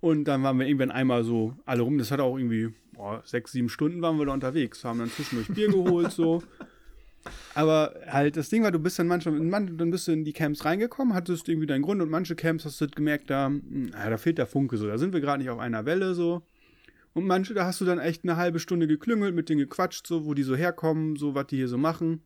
[0.00, 1.96] Und dann waren wir irgendwann einmal so alle rum.
[1.96, 4.84] Das hat auch irgendwie boah, sechs, sieben Stunden waren wir da unterwegs.
[4.84, 6.42] Haben dann zwischendurch Bier geholt, so.
[7.54, 10.32] Aber halt, das Ding war, du bist dann manchmal, man, dann bist du in die
[10.32, 14.10] Camps reingekommen, hattest irgendwie deinen Grund und manche Camps hast du gemerkt, da, hm, na,
[14.10, 14.86] da fehlt der Funke so.
[14.86, 16.42] Da sind wir gerade nicht auf einer Welle so.
[17.18, 20.24] Und manche, da hast du dann echt eine halbe Stunde geklüngelt, mit denen gequatscht, so,
[20.24, 22.22] wo die so herkommen, so, was die hier so machen.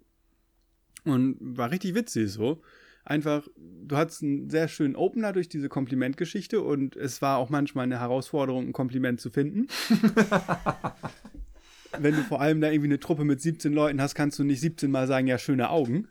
[1.04, 2.60] Und war richtig witzig so.
[3.02, 7.84] Einfach, du hattest einen sehr schönen Opener durch diese Komplimentgeschichte und es war auch manchmal
[7.84, 9.66] eine Herausforderung, ein Kompliment zu finden.
[11.98, 14.60] Wenn du vor allem da irgendwie eine Truppe mit 17 Leuten hast, kannst du nicht
[14.60, 16.06] 17 Mal sagen, ja, schöne Augen.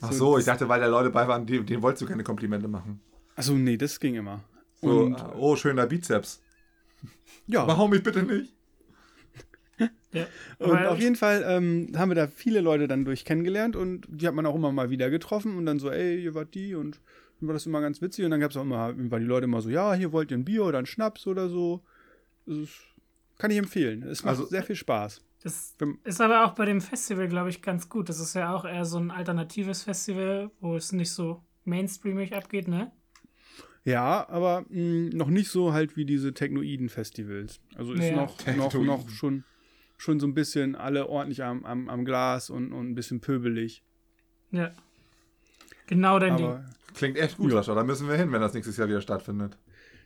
[0.00, 2.66] Ach so, ich dachte, weil da Leute bei waren, denen, denen wolltest du keine Komplimente
[2.66, 3.00] machen.
[3.36, 4.42] Also nee, das ging immer.
[4.82, 6.40] So, Und oh, schöner Bizeps.
[7.46, 8.52] Ja, Aber hau mich bitte nicht.
[10.12, 10.26] Ja.
[10.58, 14.26] Und auf jeden Fall ähm, haben wir da viele Leute dann durch kennengelernt und die
[14.26, 17.00] hat man auch immer mal wieder getroffen und dann so, ey, hier war die und
[17.38, 19.44] dann war das immer ganz witzig und dann gab es auch immer, waren die Leute
[19.44, 21.82] immer so, ja, hier wollt ihr ein Bier oder einen Schnaps oder so.
[22.44, 22.74] Das ist,
[23.38, 24.02] kann ich empfehlen.
[24.02, 25.24] Es macht Also- sehr viel Spaß.
[25.42, 28.10] Das ist aber auch bei dem Festival, glaube ich, ganz gut.
[28.10, 32.68] Das ist ja auch eher so ein alternatives Festival, wo es nicht so mainstreamig abgeht,
[32.68, 32.92] ne?
[33.84, 37.60] Ja, aber mh, noch nicht so halt wie diese Technoiden-Festivals.
[37.76, 38.16] Also ist Ja.
[38.16, 38.86] noch, noch, Technoiden.
[38.86, 39.44] noch schon,
[39.96, 43.82] schon so ein bisschen alle ordentlich am, am, am Glas und, und ein bisschen pöbelig.
[44.50, 44.72] Ja.
[45.86, 46.46] Genau dein Ding.
[46.46, 46.64] Aber
[46.94, 47.52] Klingt echt gut.
[47.52, 47.74] Sascha.
[47.74, 49.56] Da müssen wir hin, wenn das nächstes Jahr wieder stattfindet.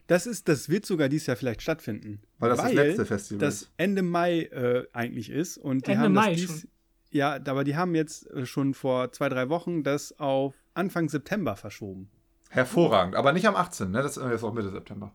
[0.06, 2.20] das ist, das wird sogar dieses Jahr vielleicht stattfinden.
[2.38, 3.70] Weil das das letzte Festival das.
[3.76, 5.56] Ende Mai äh, eigentlich ist.
[5.58, 6.70] Und die Ende haben Mai das dies, schon.
[7.10, 11.56] Ja, aber die haben jetzt äh, schon vor zwei, drei Wochen das auf Anfang September
[11.56, 12.08] verschoben.
[12.54, 13.16] Hervorragend.
[13.16, 14.02] Aber nicht am 18., ne?
[14.02, 15.14] Das ist auch Mitte September.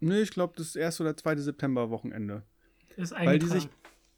[0.00, 2.42] Nee, ich glaube, das erste oder zweite September-Wochenende.
[2.96, 3.68] Ist Weil die sich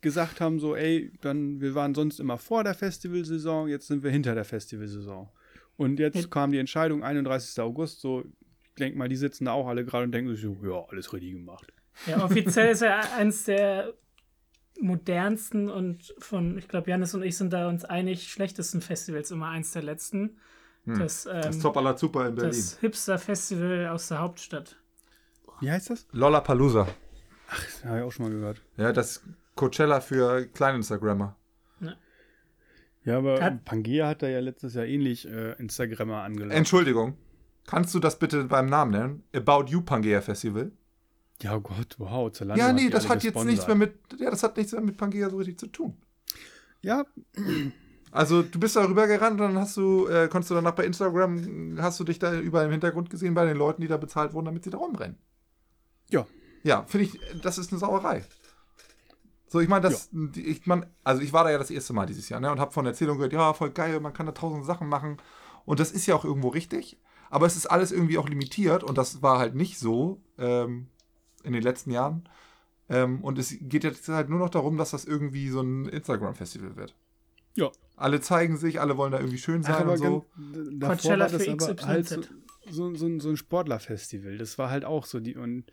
[0.01, 4.11] gesagt haben, so, ey, dann, wir waren sonst immer vor der Festivalsaison, jetzt sind wir
[4.11, 5.29] hinter der Festivalsaison.
[5.77, 6.27] Und jetzt Ja.
[6.29, 7.61] kam die Entscheidung, 31.
[7.63, 8.25] August, so,
[8.65, 11.13] ich denke mal, die sitzen da auch alle gerade und denken sich so, ja, alles
[11.13, 11.73] richtig gemacht.
[12.07, 13.93] Ja, offiziell ist er eins der
[14.81, 19.49] modernsten und von, ich glaube, Janis und ich sind da uns einig, schlechtesten Festivals immer
[19.49, 20.39] eins der letzten.
[20.85, 22.51] Das, ähm, Das Top aller Super in Berlin.
[22.51, 24.77] das Hipster-Festival aus der Hauptstadt.
[25.61, 26.07] Wie heißt das?
[26.13, 26.89] Lollapalooza.
[27.49, 28.63] Das habe ich auch schon mal gehört.
[28.77, 29.23] Ja, das
[29.55, 31.37] Coachella für Klein-Instagrammer.
[33.05, 36.55] Ja, aber Hat- Pangea hat da ja letztes Jahr ähnlich äh, Instagrammer angelockt.
[36.55, 37.17] Entschuldigung.
[37.67, 39.23] Kannst du das bitte beim Namen nennen?
[39.35, 40.71] About You Pangea Festival?
[41.43, 44.31] ja, oh Gott, wow, Zalando ja, nee, die das hat jetzt nichts mehr mit, ja,
[44.31, 45.97] das hat nichts mehr mit Pangea so richtig zu tun.
[46.83, 47.05] Ja,
[48.13, 51.79] Also du bist da rübergerannt und dann hast du, äh, konntest du danach bei Instagram,
[51.81, 54.45] hast du dich da überall im Hintergrund gesehen bei den Leuten, die da bezahlt wurden,
[54.47, 55.19] damit sie da rumrennen.
[56.11, 56.27] ja.
[56.65, 58.23] Ja, finde ich, das ist eine Sauerei.
[59.49, 62.07] So, ich meine, das, die- ich meine, also ich war da ja das erste Mal
[62.07, 64.65] dieses Jahr, ne, und habe von Erzählungen gehört, ja, voll geil, man kann da tausend
[64.65, 65.17] Sachen machen.
[65.65, 66.99] Und das ist ja auch irgendwo richtig,
[67.31, 70.87] aber es ist alles irgendwie auch limitiert und das war halt nicht so ähm,
[71.43, 72.29] in den letzten Jahren.
[72.89, 76.77] Ähm, und es geht jetzt halt nur noch darum, dass das irgendwie so ein Instagram-Festival
[76.77, 76.95] wird.
[77.55, 77.71] Ja.
[77.97, 80.27] Alle zeigen sich, alle wollen da irgendwie schön sein Ach, aber und so.
[80.81, 81.87] Coachella war das für aber XYZ.
[81.87, 82.23] halt so,
[82.71, 84.39] so, so, ein- so ein Sportlerfestival.
[84.39, 85.21] Das war halt auch so.
[85.21, 85.65] Die, und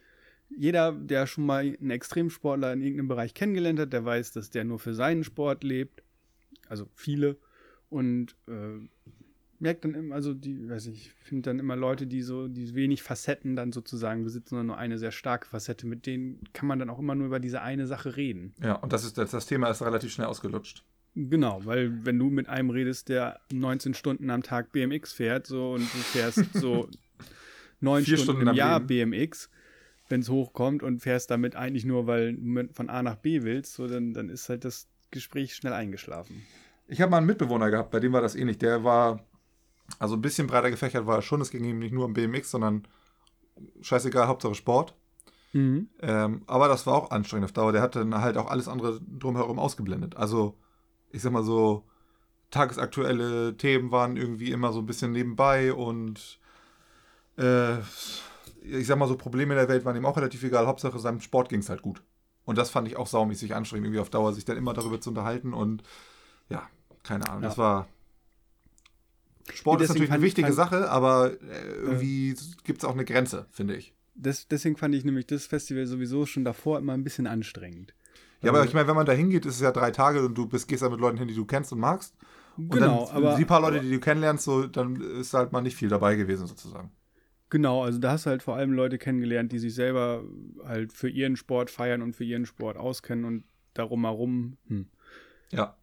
[0.49, 4.63] jeder, der schon mal einen Extremsportler in irgendeinem Bereich kennengelernt hat, der weiß, dass der
[4.63, 6.03] nur für seinen Sport lebt.
[6.67, 7.37] Also viele.
[7.89, 8.87] Und äh,
[9.59, 12.73] merkt dann immer, also die, weiß ich, ich finde dann immer Leute, die so, die
[12.75, 16.79] wenig Facetten dann sozusagen besitzen, sondern nur eine sehr starke Facette, mit denen kann man
[16.79, 18.53] dann auch immer nur über diese eine Sache reden.
[18.61, 20.83] Ja, und das, ist, das, das Thema ist relativ schnell ausgelutscht.
[21.15, 25.73] Genau, weil wenn du mit einem redest, der 19 Stunden am Tag BMX fährt, so
[25.73, 26.87] und du fährst so
[27.79, 29.11] neun Stunden, Stunden im Jahr Leben.
[29.11, 29.49] BMX,
[30.07, 33.73] wenn es hochkommt und fährst damit eigentlich nur, weil du von A nach B willst,
[33.73, 36.43] so dann, dann ist halt das Gespräch schnell eingeschlafen.
[36.87, 38.57] Ich habe mal einen Mitbewohner gehabt, bei dem war das ähnlich.
[38.57, 39.25] Der war,
[39.99, 41.41] also ein bisschen breiter gefächert war er schon.
[41.41, 42.87] Es ging ihm nicht nur um BMX, sondern
[43.81, 44.95] scheißegal, Hauptsache Sport.
[45.53, 45.89] Mhm.
[46.01, 47.71] Ähm, aber das war auch anstrengend auf Dauer.
[47.71, 50.15] Der hatte dann halt auch alles andere drumherum ausgeblendet.
[50.17, 50.57] Also,
[51.11, 51.83] ich sag mal so,
[52.51, 56.39] tagesaktuelle Themen waren irgendwie immer so ein bisschen nebenbei und
[57.37, 57.77] äh,
[58.63, 60.67] ich sag mal so, Probleme in der Welt waren ihm auch relativ egal.
[60.67, 62.01] Hauptsache seinem Sport ging es halt gut.
[62.45, 65.09] Und das fand ich auch saumäßig anstrengend, irgendwie auf Dauer sich dann immer darüber zu
[65.11, 65.83] unterhalten und
[66.49, 66.67] ja,
[67.03, 67.43] keine Ahnung.
[67.43, 67.49] Ja.
[67.49, 67.87] Das war.
[69.53, 73.75] Sport ist natürlich eine wichtige Sache, aber äh, irgendwie gibt es auch eine Grenze, finde
[73.75, 73.93] ich.
[74.15, 77.93] Das, deswegen fand ich nämlich das Festival sowieso schon davor immer ein bisschen anstrengend.
[78.41, 80.37] Ja, aber Weil- ich meine, wenn man da hingeht, ist es ja drei Tage und
[80.37, 82.15] du bist, gehst da mit Leuten hin, die du kennst und magst.
[82.57, 85.61] Und Genau, dann aber die paar Leute, die du kennenlernst, so, dann ist halt mal
[85.61, 86.91] nicht viel dabei gewesen, sozusagen.
[87.49, 90.23] Genau, also da hast du halt vor allem Leute kennengelernt, die sich selber
[90.63, 94.57] halt für ihren Sport feiern und für ihren Sport auskennen und darum herum.
[94.67, 94.87] Hm.
[95.51, 95.75] Ja.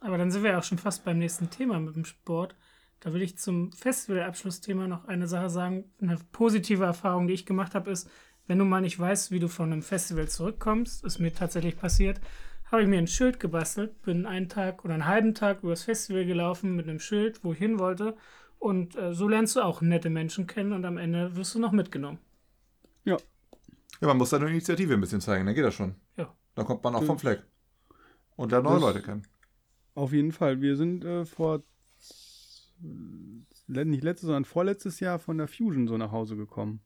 [0.00, 2.56] Aber dann sind wir auch schon fast beim nächsten Thema mit dem Sport.
[3.00, 5.84] Da will ich zum Festivalabschlussthema noch eine Sache sagen.
[6.00, 8.08] Eine positive Erfahrung, die ich gemacht habe, ist,
[8.46, 12.20] wenn du mal nicht weißt, wie du von einem Festival zurückkommst, ist mir tatsächlich passiert,
[12.70, 16.24] habe ich mir ein Schild gebastelt, bin einen Tag oder einen halben Tag übers Festival
[16.24, 18.16] gelaufen mit einem Schild, wo ich hin wollte.
[18.58, 21.72] Und äh, so lernst du auch nette Menschen kennen und am Ende wirst du noch
[21.72, 22.18] mitgenommen.
[23.04, 23.16] Ja.
[24.00, 25.94] Ja, man muss seine Initiative ein bisschen zeigen, dann geht das schon.
[26.16, 26.34] Ja.
[26.54, 27.42] Dann kommt man auch vom Fleck.
[28.36, 29.22] Und lernt neue Das- Leute kennen.
[29.94, 30.60] Auf jeden Fall.
[30.60, 31.62] Wir sind äh, vor
[33.68, 36.80] nicht letztes, sondern vorletztes Jahr von der Fusion so nach Hause gekommen.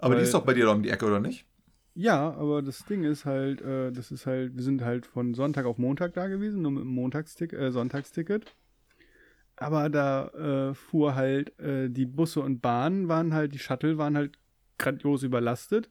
[0.00, 1.46] Aber die ist doch bei dir da um die Ecke, oder nicht?
[1.94, 5.66] Ja, aber das Ding ist halt, äh, das ist halt, wir sind halt von Sonntag
[5.66, 8.54] auf Montag da gewesen, nur mit dem Montagstick äh, Sonntagsticket.
[9.56, 10.28] Aber da
[10.70, 14.38] äh, fuhr halt äh, die Busse und Bahnen waren halt, die Shuttle waren halt
[14.78, 15.90] grandios überlastet.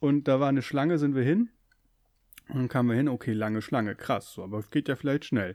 [0.00, 1.50] Und da war eine Schlange, sind wir hin.
[2.48, 5.26] Und dann kamen wir hin, okay, lange Schlange, krass, so, aber es geht ja vielleicht
[5.26, 5.54] schnell.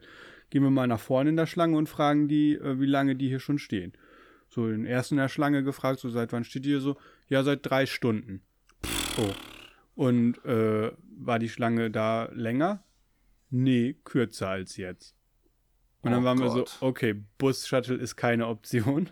[0.52, 3.30] Gehen wir mal nach vorne in der Schlange und fragen die, äh, wie lange die
[3.30, 3.94] hier schon stehen.
[4.54, 6.96] So, den ersten in der Schlange gefragt, so seit wann steht ihr so?
[7.28, 8.44] Ja, seit drei Stunden.
[9.18, 9.32] Oh.
[9.96, 12.84] Und äh, war die Schlange da länger?
[13.50, 15.16] Nee, kürzer als jetzt.
[16.02, 16.70] Und dann Oh waren wir Gott.
[16.70, 19.10] so, okay, Bus-Shuttle ist keine Option.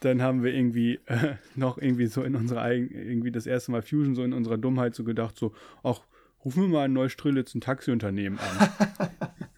[0.00, 3.80] Dann haben wir irgendwie äh, noch irgendwie so in unserer eigenen, irgendwie das erste Mal
[3.80, 6.00] Fusion so in unserer Dummheit so gedacht, so, ach,
[6.44, 8.68] rufen wir mal in Neustrelitz ein Taxiunternehmen an.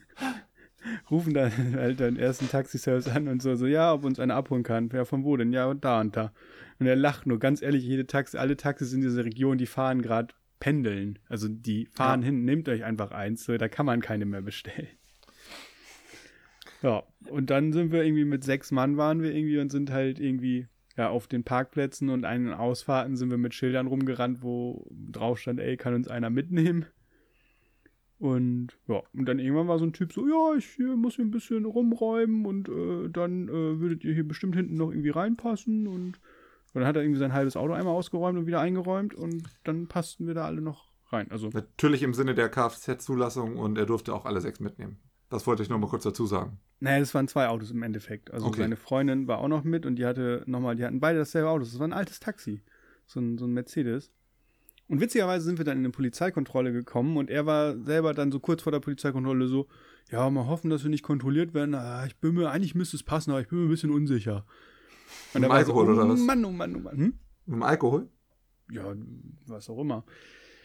[1.11, 4.63] rufen dann halt den ersten Taxiservice an und so, so, ja, ob uns einer abholen
[4.63, 4.89] kann.
[4.93, 5.53] Ja, von wo denn?
[5.53, 6.33] Ja, da und da.
[6.79, 10.03] Und er lacht nur, ganz ehrlich, jede Taxi, alle Taxis in dieser Region, die fahren
[10.03, 11.19] gerade pendeln.
[11.29, 12.27] Also die fahren Ja.
[12.27, 14.89] hin, nehmt euch einfach eins, so, da kann man keine mehr bestellen.
[16.83, 20.21] Ja, und dann sind wir irgendwie mit sechs Mann waren wir irgendwie und sind halt
[20.21, 20.67] irgendwie
[20.97, 25.61] ja auf den Parkplätzen und einen Ausfahrten sind wir mit Schildern rumgerannt, wo drauf stand,
[25.61, 26.85] ey, kann uns einer mitnehmen?
[28.25, 31.27] Und ja, und dann irgendwann war so ein Typ so, ja, ich hier muss hier
[31.27, 35.87] ein bisschen rumräumen und äh, dann äh, würdet ihr hier bestimmt hinten noch irgendwie reinpassen
[35.87, 36.21] und, und
[36.73, 40.27] dann hat er irgendwie sein halbes Auto einmal ausgeräumt und wieder eingeräumt und dann passten
[40.27, 41.31] wir da alle noch rein.
[41.31, 44.97] Also Natürlich im Sinne der Kfz-Zulassung und er durfte auch alle sechs mitnehmen.
[45.29, 46.59] Das wollte ich nur mal kurz dazu sagen.
[46.81, 48.33] Naja, das waren zwei Autos im Endeffekt.
[48.33, 48.63] Also Okay.
[48.63, 51.65] seine Freundin war auch noch mit und die hatte nochmal, die hatten beide dasselbe Auto.
[51.65, 52.63] Das war ein altes Taxi.
[53.07, 54.13] So ein, so ein Mercedes.
[54.87, 58.39] Und witzigerweise sind wir dann in eine Polizeikontrolle gekommen und er war selber dann so
[58.39, 59.67] kurz vor der Polizeikontrolle so,
[60.11, 61.75] ja, mal hoffen, dass wir nicht kontrolliert werden.
[61.75, 64.45] Ah, ich bin mir, eigentlich müsste es passen, aber ich bin mir ein bisschen unsicher.
[65.33, 66.21] Und Mit er war so, Alkohol oder oh was?
[66.21, 66.97] Mann, oh Mann, oh Mann.
[66.97, 67.19] Hm?
[67.47, 68.09] Mit dem Alkohol?
[68.71, 68.95] Ja,
[69.47, 70.05] was auch immer.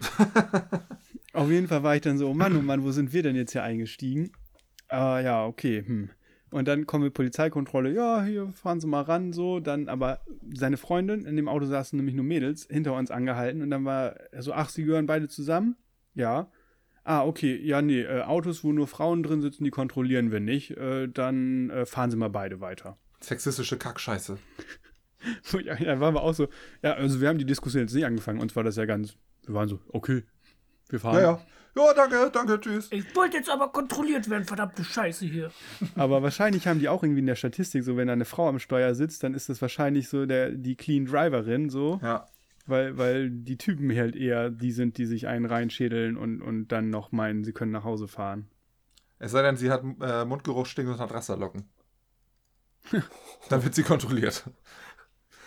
[1.34, 3.36] Auf jeden Fall war ich dann so, oh Mann, oh Mann, wo sind wir denn
[3.36, 4.32] jetzt hier eingestiegen?
[4.90, 6.10] Ah, ja, okay, hm.
[6.52, 9.60] Und dann kommen wir Polizeikontrolle, ja, hier fahren Sie mal ran, so.
[9.60, 10.22] Dann aber
[10.54, 13.62] seine Freundin, in dem Auto saßen nämlich nur Mädels, hinter uns angehalten.
[13.62, 15.76] Und dann war er so, ach, Sie gehören beide zusammen?
[16.16, 16.52] Ja.
[17.04, 20.72] Ah, okay, ja, nee, äh, Autos, wo nur Frauen drin sitzen, die kontrollieren wir nicht.
[20.72, 22.98] Äh, dann äh, fahren Sie mal beide weiter.
[23.22, 24.38] Sexistische Kackscheiße.
[25.66, 26.48] Ja, da waren wir auch so,
[26.82, 29.54] ja, also wir haben die Diskussion jetzt nicht angefangen, uns war das ja ganz, wir
[29.54, 30.24] waren so, okay,
[30.88, 31.22] wir fahren.
[31.22, 31.42] Ja,
[31.76, 31.94] ja.
[31.94, 32.88] Danke, danke, tschüss.
[32.92, 35.52] Ich wollte jetzt aber kontrolliert werden, verdammte Scheiße hier.
[35.96, 38.60] Aber wahrscheinlich haben die auch irgendwie in der Statistik so, wenn da eine Frau am
[38.60, 42.28] Steuer sitzt, dann ist das wahrscheinlich so der, die Clean Driverin, so, Ja.
[42.66, 46.90] weil, weil die Typen halt eher die sind, die sich einen reinschädeln und, und dann
[46.90, 48.50] noch meinen, sie können nach Hause fahren.
[49.20, 51.66] Es sei denn, sie hat äh, Mundgeruch, Stinken und hat Rasterlocken.
[53.50, 54.46] dann wird sie kontrolliert.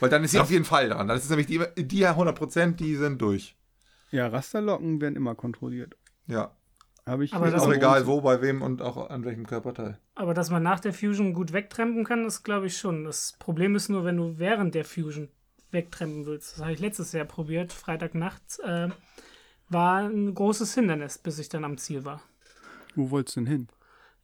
[0.00, 1.08] Weil dann ist sie auf jeden Fall dran.
[1.08, 3.56] Dann ist es nämlich die, die 100%, die sind durch.
[4.10, 5.96] Ja, Rasterlocken werden immer kontrolliert.
[6.26, 6.54] Ja.
[7.04, 9.98] Habe ich Aber das- Auch egal wo, bei wem und auch an welchem Körperteil.
[10.14, 13.04] Aber dass man nach der Fusion gut wegtrampen kann, das glaube ich schon.
[13.04, 15.28] Das Problem ist nur, wenn du während der Fusion
[15.72, 16.52] wegtrampen willst.
[16.52, 18.58] Das habe ich letztes Jahr probiert, Freitagnachts.
[18.60, 18.90] Äh,
[19.68, 22.22] war ein großes Hindernis, bis ich dann am Ziel war.
[22.94, 23.68] Wo wolltest du denn hin?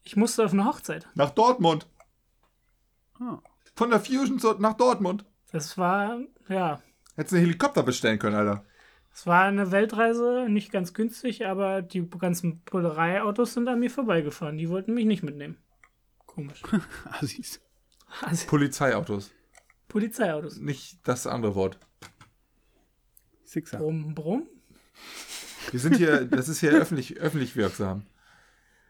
[0.03, 1.07] Ich musste auf eine Hochzeit.
[1.15, 1.87] Nach Dortmund.
[3.19, 3.39] Ah.
[3.75, 5.25] Von der Fusion zu, nach Dortmund.
[5.51, 6.79] Das war, ja,
[7.15, 8.63] Hättest du einen Helikopter bestellen können, Alter.
[9.19, 14.57] Es war eine Weltreise, nicht ganz günstig, aber die ganzen Bullerei-Autos sind an mir vorbeigefahren.
[14.57, 15.57] Die wollten mich nicht mitnehmen.
[16.25, 16.61] Komisch.
[17.03, 17.59] Assis.
[18.21, 19.31] Also, Polizeiautos.
[19.89, 20.59] Polizeiautos.
[20.59, 21.77] Nicht das andere Wort.
[23.43, 23.79] Sixer.
[23.79, 24.47] Brumm, brumm.
[25.71, 28.05] Wir sind hier, das ist hier öffentlich, öffentlich wirksam.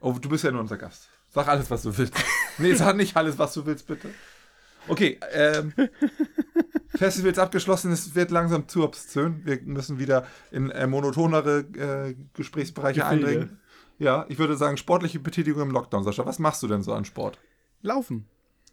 [0.00, 1.08] Oh, du bist ja nur unser Gast.
[1.30, 2.14] Sag alles, was du willst.
[2.58, 4.08] Nee, sag nicht alles, was du willst, bitte.
[4.88, 5.72] Okay, ähm,
[6.88, 9.44] Festival ist abgeschlossen, es wird langsam zu obszön.
[9.44, 13.26] Wir müssen wieder in äh, monotonere äh, Gesprächsbereiche Gefilde.
[13.26, 13.58] eindringen.
[13.98, 16.24] Ja, ich würde sagen, sportliche Betätigung im Lockdown, Sascha.
[16.24, 17.38] Was machst du denn so an Sport?
[17.82, 18.26] Laufen.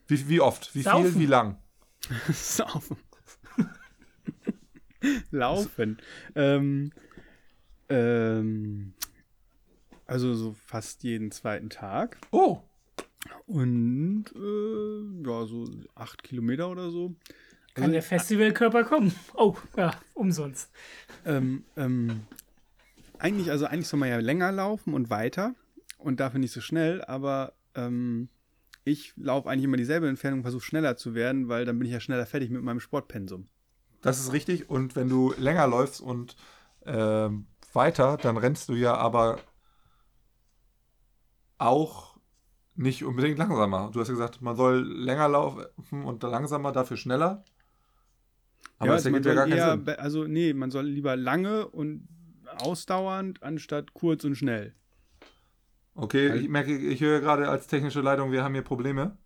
[0.08, 0.74] Wie, wie oft?
[0.74, 0.92] Wie viel?
[0.92, 1.20] Saufen.
[1.20, 1.58] Wie lang?
[2.34, 2.98] Saufen.
[5.32, 5.98] Laufen.
[6.36, 6.92] Ähm,
[7.90, 8.94] ähm,
[10.06, 12.18] also so fast jeden zweiten Tag.
[12.32, 12.62] Oh,
[13.46, 14.97] Und äh,
[15.28, 17.16] ja, so acht Kilometer oder so.
[17.74, 19.14] Kann Also, der Festivalkörper kommen?
[19.36, 20.72] Oh, ja, umsonst.
[21.26, 22.22] ähm, ähm,
[23.20, 25.54] eigentlich, also eigentlich soll man ja länger laufen und weiter
[25.98, 28.30] und dafür nicht so schnell, aber ähm,
[28.84, 32.00] ich laufe eigentlich immer dieselbe Entfernung, versuche schneller zu werden, weil dann bin ich ja
[32.00, 33.48] schneller fertig mit meinem Sportpensum.
[34.02, 34.70] Das ist richtig.
[34.70, 36.36] Und wenn du länger läufst und
[36.86, 39.40] ähm, weiter, dann rennst du ja aber
[41.58, 42.17] auch
[42.78, 43.90] nicht unbedingt langsamer.
[43.92, 45.66] Du hast ja gesagt, man soll länger laufen
[46.06, 47.44] und langsamer, dafür schneller.
[48.80, 49.84] Aber das also ergibt ja gar keinen eher, Sinn.
[49.86, 52.08] be- also nee, man soll lieber lange und
[52.62, 54.74] ausdauernd anstatt kurz und schnell.
[55.96, 59.18] Okay, ich merke, ich höre gerade als technische Leitung, wir haben hier Probleme.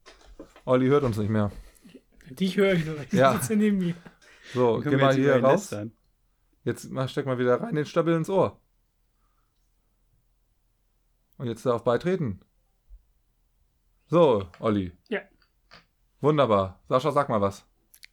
[0.63, 1.51] Olli hört uns nicht mehr.
[2.29, 2.93] Dich höre ich noch.
[3.03, 3.33] Ich Ja.
[3.33, 3.95] sitze neben mir.
[4.53, 5.71] So, geh mal hier raus.
[5.71, 5.91] lästern.
[6.63, 8.57] Jetzt mal, steck mal wieder rein den Stabel ins Ohr.
[11.37, 12.39] Und jetzt da auf Beitreten.
[14.11, 14.91] So, Olli.
[15.07, 15.21] Ja.
[16.19, 16.81] Wunderbar.
[16.89, 17.65] Sascha, sag mal was.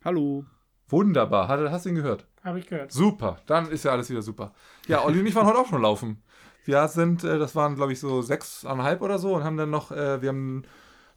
[0.05, 0.45] Hallo.
[0.89, 1.49] Wunderbar.
[1.49, 2.25] Hat- Hast du ihn gehört?
[2.45, 2.93] Habe ich gehört.
[2.93, 3.39] Super.
[3.47, 4.53] Dann ist ja alles wieder super.
[4.87, 6.23] Ja, Olli und ich waren heute auch schon laufen.
[6.65, 9.91] Wir sind, äh, das waren glaube ich so sechseinhalb oder so und haben dann noch,
[9.91, 10.63] äh, wir haben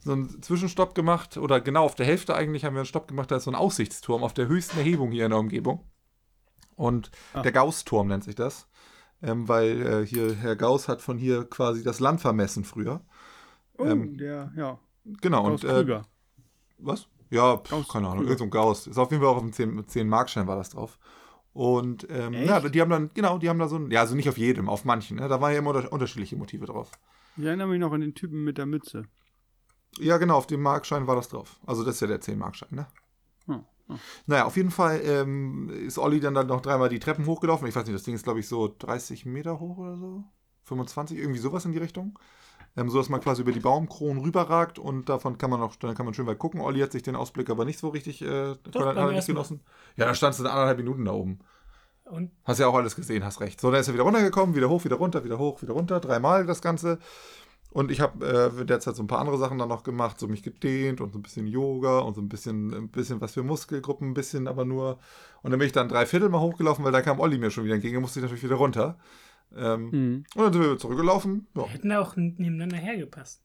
[0.00, 3.30] so einen Zwischenstopp gemacht oder genau auf der Hälfte eigentlich haben wir einen Stopp gemacht.
[3.30, 5.88] Da ist so ein Aussichtsturm auf der höchsten Erhebung hier in der Umgebung.
[6.74, 7.42] Und Ah.
[7.42, 8.66] der Gauss-Turm nennt sich das.
[9.22, 13.00] Ähm, weil äh, hier Herr Gauss hat von hier quasi das Land vermessen früher.
[13.82, 14.78] Oh, Ähm, der, ja,
[15.20, 15.44] Genau.
[15.44, 16.02] Klaus und äh, Krüger.
[16.78, 17.08] was?
[17.30, 18.30] Ja, pff, Gauss, keine Ahnung, Krüger.
[18.30, 18.86] irgend so ein Gauss.
[18.86, 20.98] Ist auf jeden Fall auch auf dem 10, 10 Markschein war das drauf.
[21.54, 24.28] Und ähm, ja, die haben dann, genau, die haben da so ein, ja, also nicht
[24.28, 25.28] auf jedem, auf manchen, ne?
[25.28, 26.90] da waren ja immer unter, unterschiedliche Motive drauf.
[27.36, 29.04] Ich erinnere mich noch an den Typen mit der Mütze.
[29.98, 31.58] Ja, genau, auf dem Markschein war das drauf.
[31.66, 32.86] Also das ist ja der 10 Markschein, ne?
[33.46, 33.98] Hm, hm.
[34.26, 37.66] Naja, auf jeden Fall ähm, ist Olli dann, dann noch dreimal die Treppen hochgelaufen.
[37.68, 40.24] Ich weiß nicht, das Ding ist, glaube ich, so 30 Meter hoch oder so.
[40.64, 42.18] 25, irgendwie sowas in die Richtung.
[42.76, 45.94] Ähm, so dass man quasi über die Baumkronen rüberragt und davon kann man auch, dann
[45.94, 46.60] kann man schön weit gucken.
[46.60, 49.22] Olli hat sich den Ausblick aber nicht so richtig äh, Doch, nicht ersten Mal.
[49.24, 49.60] genossen.
[49.96, 51.40] Ja, da standst du anderthalb Minuten da oben.
[52.04, 53.60] Und Hast ja auch alles gesehen, hast recht.
[53.60, 56.00] So, dann ist er wieder runtergekommen, wieder hoch, wieder runter, wieder hoch, wieder runter.
[56.00, 56.98] Dreimal das Ganze.
[57.70, 60.42] Und ich habe äh, derzeit so ein paar andere Sachen dann noch gemacht, so mich
[60.42, 64.10] gedehnt und so ein bisschen Yoga und so ein bisschen, ein bisschen was für Muskelgruppen,
[64.10, 64.98] ein bisschen aber nur.
[65.42, 67.64] Und dann bin ich dann drei Viertel mal hochgelaufen, weil da kam Olli mir schon
[67.64, 68.98] wieder entgegen, da musste ich natürlich wieder runter.
[69.56, 70.24] Ähm, Hm.
[70.34, 71.46] Und dann sind wir zurückgelaufen.
[71.54, 71.62] Ja.
[71.62, 73.42] wir hätten auch nebeneinander hergepasst.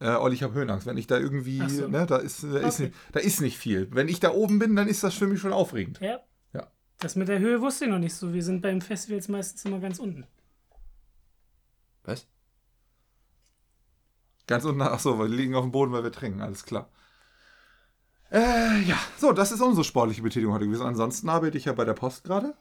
[0.00, 0.86] Äh, Olli, ich habe Höhenangst.
[0.86, 1.86] Wenn ich da irgendwie, so.
[1.88, 2.84] ne, da ist, da, ist Okay.
[2.84, 3.88] nicht, da ist nicht viel.
[3.92, 6.00] Wenn ich da oben bin, dann ist das für mich schon aufregend.
[6.00, 6.20] Ja.
[6.54, 6.66] Ja.
[6.98, 8.32] Das mit der Höhe wusste ich noch nicht so.
[8.32, 10.26] Wir sind beim Festivals meistens immer ganz unten.
[12.04, 12.26] Was?
[14.46, 16.88] Ganz unten, ach so, wir liegen auf dem Boden, weil wir trinken, alles klar.
[18.32, 20.86] Äh, ja, so, das ist unsere sportliche Betätigung heute gewesen.
[20.86, 22.54] Ansonsten arbeite ich ja bei der Post gerade.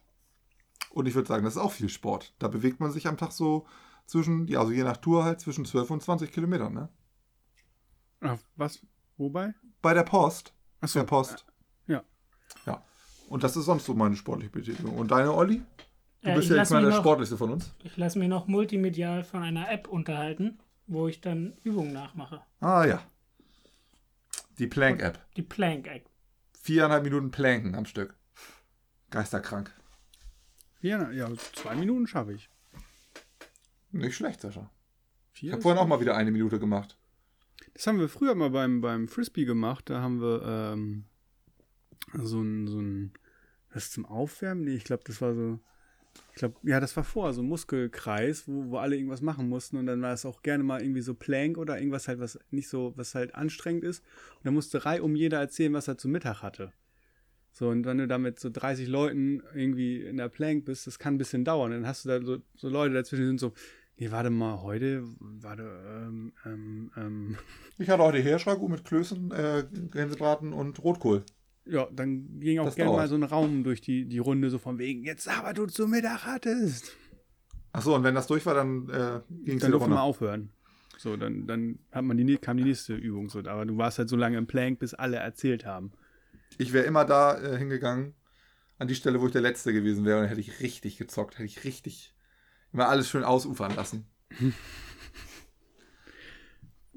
[0.92, 2.34] Und ich würde sagen, das ist auch viel Sport.
[2.40, 3.66] Da bewegt man sich am Tag so
[4.06, 6.90] zwischen, ja, also je nach Tour halt zwischen 12 und 20 Kilometern, ne?
[8.22, 8.86] Ach, was?
[9.18, 9.54] Wobei?
[9.82, 10.54] Bei der Post.
[10.82, 11.00] Achso.
[11.00, 11.46] Der Post.
[11.88, 12.04] Ja.
[12.66, 12.84] Ja.
[13.30, 14.98] Und das ist sonst so meine sportliche Betätigung.
[14.98, 15.62] Und deine, Olli?
[16.22, 17.74] Du Äh, bist ich ja jetzt mal der noch- sportlichste von uns.
[17.84, 22.42] Ich lasse mich noch multimedial von einer App unterhalten, wo ich dann Übungen nachmache.
[22.60, 23.02] Ah ja.
[24.58, 25.20] Die Plank-App.
[25.38, 26.10] Die Plank-App.
[26.62, 28.18] Viereinhalb Minuten Planken am Stück.
[29.12, 29.74] Geisterkrank.
[30.82, 32.50] Ja, ja, zwei Minuten schaffe ich.
[33.92, 34.70] Nicht schlecht, Sascha.
[35.34, 36.98] Ich Vier habe ist- vorhin auch mal wieder eine Minute gemacht.
[37.74, 39.90] Das haben wir früher mal beim, beim Frisbee gemacht.
[39.90, 40.42] Da haben wir
[40.74, 41.06] ähm,
[42.14, 43.14] so ein, so ein,
[43.74, 44.64] was zum Aufwärmen?
[44.64, 45.60] Nee, ich glaube, das war so,
[46.32, 49.78] ich glaube, ja, das war vorher so ein Muskelkreis, wo, wo alle irgendwas machen mussten
[49.78, 52.70] und dann war es auch gerne mal irgendwie so Plank oder irgendwas halt, was nicht
[52.70, 54.04] so, was halt anstrengend ist.
[54.38, 56.74] Und dann musste Reihe um jeder erzählen, was er zu Mittag hatte.
[57.60, 60.98] So, und wenn du da mit so 30 Leuten irgendwie in der Plank bist, das
[60.98, 61.72] kann ein bisschen dauern.
[61.72, 63.52] Dann hast du da so, so Leute dazwischen, die sind so,
[63.98, 67.38] nee, warte mal, heute, warte, ähm, ähm, ähm,
[67.78, 71.26] Ich hatte heute Hirschragout mit Klößen, äh, Gänsebraten und Rotkohl.
[71.66, 74.78] Ja, dann ging auch gerne mal so ein Raum durch die, die Runde, so von
[74.80, 76.96] wegen, jetzt aber du zu Mittag hattest.
[77.74, 80.50] Achso, und wenn das durch war, dann äh, ging es Dann durfte man aufhören.
[80.98, 83.28] So, dann, dann hat man die, kam die nächste Übung.
[83.28, 85.92] So, aber du warst halt so lange im Plank, bis alle erzählt haben.
[86.58, 88.16] Ich wäre immer da äh, hingegangen,
[88.78, 90.18] an die Stelle, wo ich der Letzte gewesen wäre.
[90.18, 91.36] Und dann hätte ich richtig gezockt.
[91.36, 92.14] Hätte ich richtig
[92.74, 94.08] immer alles schön ausufern lassen.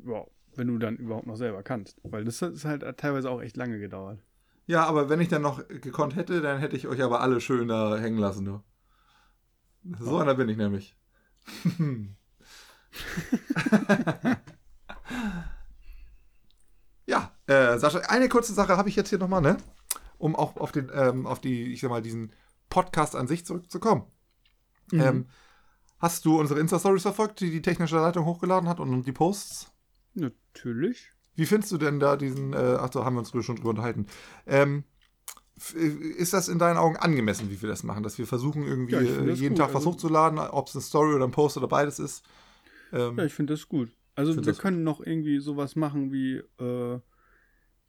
[0.05, 0.27] Ja,
[0.57, 2.01] wenn du dann überhaupt noch selber kannst.
[2.03, 4.19] Weil das ist halt teilweise auch echt lange gedauert.
[4.67, 7.69] Ja, aber wenn ich dann noch gekonnt hätte, dann hätte ich euch aber alle schön
[7.69, 8.45] da hängen lassen.
[8.45, 8.65] Du.
[10.01, 10.97] So einer bin ich nämlich.
[17.07, 19.57] ja, äh, Sascha, eine kurze Sache habe ich jetzt hier nochmal, ne?
[20.19, 22.33] Um auch auf den, ähm, auf die, ich sag mal, diesen
[22.69, 24.05] Podcast an sich zurückzukommen.
[24.93, 25.27] Ähm,
[25.99, 29.71] hast du unsere Insta-Stories verfolgt, die die technische Leitung hochgeladen hat und die Posts?
[30.15, 31.11] Natürlich.
[31.35, 34.07] Wie findest du denn da diesen, äh, ach so, haben wir uns schon drüber unterhalten.
[34.47, 34.85] Ähm,
[35.75, 38.03] äh, ist das in deinen Augen angemessen, wie wir das machen?
[38.03, 39.59] Dass wir versuchen, irgendwie Ja, jeden gut.
[39.59, 42.23] Tag was Also- hochzuladen, ob es eine Story oder ein Post oder beides ist?
[42.93, 43.91] Ähm, Ja, ich finde das gut.
[44.15, 47.01] Also wir können noch irgendwie sowas machen wie äh,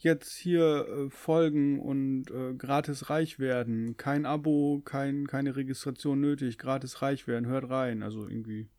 [0.03, 3.97] jetzt hier äh, folgen und äh, gratis reich werden.
[3.97, 8.03] Kein Abo, kein, keine Registration nötig, gratis reich werden, hört rein.
[8.03, 8.69] Also irgendwie.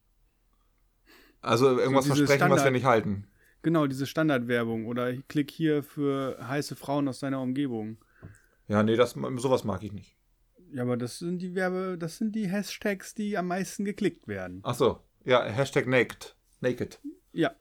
[1.40, 3.26] also irgendwas so versprechen, was wir Standard- nicht halten.
[3.62, 7.96] Genau, diese Standardwerbung oder klick hier für heiße Frauen aus deiner Umgebung.
[8.68, 10.18] Ja, nee, das, sowas mag ich nicht.
[10.70, 14.60] Ja, aber das sind die Werbe, das sind die Hashtags, die am meisten geklickt werden.
[14.64, 16.36] Ach so, ja, Hashtag naked.
[16.60, 17.00] Naked.
[17.32, 17.52] Ja.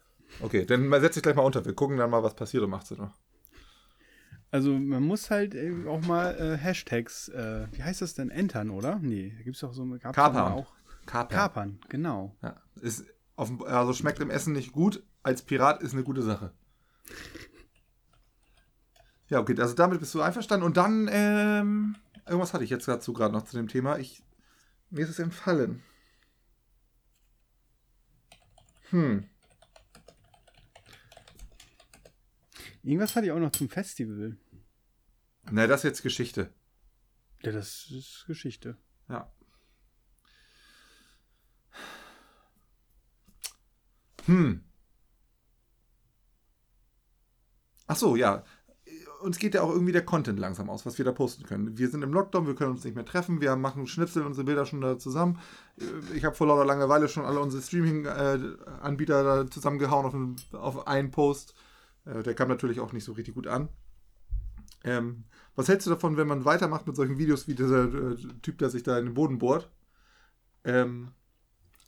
[0.42, 1.64] Okay, dann setz dich gleich mal unter.
[1.64, 3.14] Wir gucken dann mal, was passiert um 18 Uhr.
[4.54, 8.70] Also man muss halt äh, auch mal äh, Hashtags, äh, wie heißt das denn, entern,
[8.70, 9.00] oder?
[9.02, 10.52] Nee, da gibt es auch so gab's doch Kapern.
[10.54, 10.72] auch.
[11.08, 11.36] Kapern.
[11.36, 12.36] Kapern, genau.
[12.44, 13.04] Ja, ist
[13.36, 15.02] auf, also schmeckt im Essen nicht gut.
[15.24, 16.54] Als Pirat ist eine gute Sache.
[19.28, 20.68] Ja, okay, also damit bist du einverstanden.
[20.68, 21.96] Und dann, ähm,
[22.28, 23.98] irgendwas hatte ich jetzt dazu gerade noch zu dem Thema.
[23.98, 24.22] Ich,
[24.92, 25.82] mir ist es entfallen.
[28.92, 29.28] Hm.
[32.84, 34.38] Irgendwas hatte ich auch noch zum Festival.
[35.52, 36.54] Na, das ist jetzt Geschichte.
[37.44, 38.78] Ja, das ist Geschichte.
[39.10, 39.32] Ja.
[44.26, 44.64] Hm.
[47.88, 48.44] Ach so, ja.
[49.22, 51.78] Uns geht ja auch irgendwie der Content langsam aus, was wir da posten können.
[51.78, 54.66] Wir sind im Lockdown, wir können uns nicht mehr treffen, wir machen Schnipsel, unsere Bilder
[54.66, 55.40] schon da zusammen.
[56.14, 61.12] Ich habe vor lauter Langeweile schon alle unsere Streaming-Anbieter da zusammengehauen auf, einen, auf einen
[61.12, 61.54] Post.
[62.06, 63.70] Äh, Der kam natürlich auch nicht so richtig gut an.
[64.84, 65.24] Ähm,
[65.56, 68.70] was hältst du davon, wenn man weitermacht mit solchen Videos wie dieser äh, Typ, der
[68.70, 69.70] sich da in den Boden bohrt?
[70.66, 71.12] Ähm,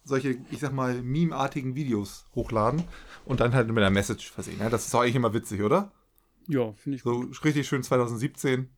[0.03, 2.83] solche, ich sag mal, meme-artigen Videos hochladen
[3.25, 4.59] und dann halt mit einer Message versehen.
[4.59, 5.91] Ja, das ist doch eigentlich immer witzig, oder?
[6.47, 8.69] Ja, finde ich So richtig schön 2017.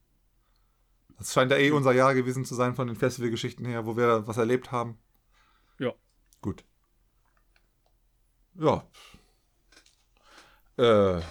[1.17, 4.27] Das scheint ja eh unser Jahr gewesen zu sein von den Festivalgeschichten her, wo wir
[4.27, 4.97] was erlebt haben.
[5.79, 5.93] Ja.
[6.41, 6.63] Gut.
[8.55, 8.83] Ja.
[10.77, 11.21] Äh.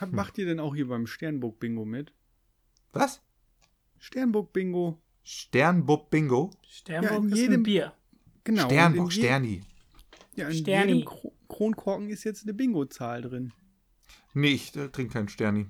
[0.00, 2.12] Hab, macht ihr denn auch hier beim Sternburg-Bingo mit?
[2.92, 3.22] Was?
[3.98, 5.00] Sternburg-Bingo?
[5.22, 6.50] Sternbub Bingo?
[6.68, 7.92] Sternburg Ja, in ist jedem- ein Bier.
[8.44, 8.68] Genau.
[8.68, 9.60] In je- Sterni.
[10.36, 10.92] Ja, in Sterni.
[10.92, 13.52] jedem Kro Kronkorken ist jetzt eine Bingo-Zahl drin.
[14.34, 15.66] Nee, ich äh, trinke keinen Sterni.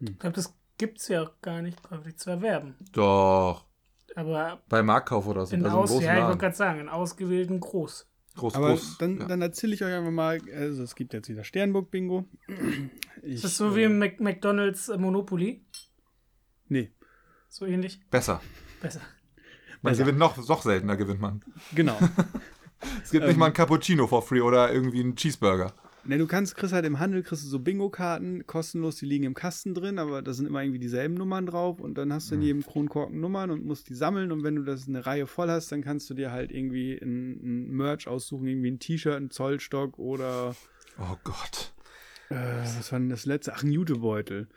[0.00, 2.74] Ich glaube, das gibt es ja auch gar nicht käuflich zu erwerben.
[2.92, 3.66] Doch.
[4.16, 5.54] Aber Bei Marktkauf oder so.
[5.54, 8.09] in bei so einem aus, großen ja, ich wollte gerade sagen, in ausgewählten Groß.
[8.36, 8.98] Groß, Aber groß.
[8.98, 9.26] dann, ja.
[9.26, 12.24] dann erzähle ich euch einfach mal, also es gibt jetzt wieder Sternburg-Bingo.
[13.22, 15.64] Ist das so wie im Mac McDonalds äh, Monopoly?
[16.68, 16.90] Nee,
[17.48, 18.00] So ähnlich?
[18.10, 18.40] Besser.
[18.80, 19.00] Besser.
[19.82, 20.04] Man Besser.
[20.04, 21.42] gewinnt noch, noch seltener gewinnt man.
[21.74, 21.98] genau.
[23.04, 25.74] Es gibt nicht mal ein Cappuccino for free oder irgendwie einen Cheeseburger.
[26.04, 29.34] Ne, du kannst, kriegst halt im Handel, kriegst du so Bingo-Karten, kostenlos, die liegen im
[29.34, 32.42] Kasten drin, aber da sind immer irgendwie dieselben Nummern drauf und dann hast du in
[32.42, 35.70] jedem Kronkorken Nummern und musst die sammeln und wenn du das eine Reihe voll hast,
[35.72, 37.32] dann kannst du dir halt irgendwie ein,
[37.68, 40.56] ein Merch aussuchen, irgendwie ein T-Shirt, ein Zollstock oder
[40.98, 41.74] Oh Gott.
[42.30, 43.52] äh, was war denn das letzte?
[43.54, 44.48] Ach, ein Jutebeutel.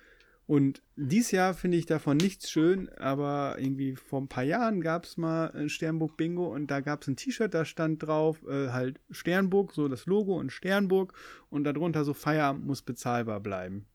[0.45, 5.05] Und dieses Jahr finde ich davon nichts schön, aber irgendwie vor ein paar Jahren gab
[5.05, 8.69] es mal ein Sternburg Bingo und da gab es ein T-Shirt, da stand drauf, äh,
[8.69, 11.13] halt Sternburg, so das Logo und Sternburg
[11.49, 13.85] und darunter so Feierabend muss bezahlbar bleiben.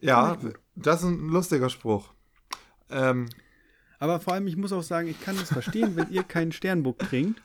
[0.00, 0.38] Ja,
[0.76, 2.14] das ist ein lustiger Spruch.
[2.88, 3.28] Ähm,
[3.98, 7.00] Aber vor allem, ich muss auch sagen, ich kann es verstehen, wenn ihr keinen Sternburg
[7.00, 7.42] trinkt,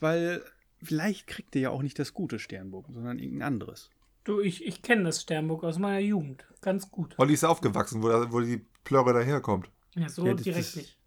[0.00, 0.42] weil
[0.82, 3.90] vielleicht kriegt ihr ja auch nicht das gute Sternburg, sondern irgendein anderes.
[4.26, 6.44] Du, ich, ich kenne das Sternburg aus meiner Jugend.
[6.60, 7.14] Ganz gut.
[7.18, 9.70] Olli ist aufgewachsen, wo, da, wo die Plörre daherkommt.
[9.94, 10.98] Ja, so Ja, das- direkt das- nicht.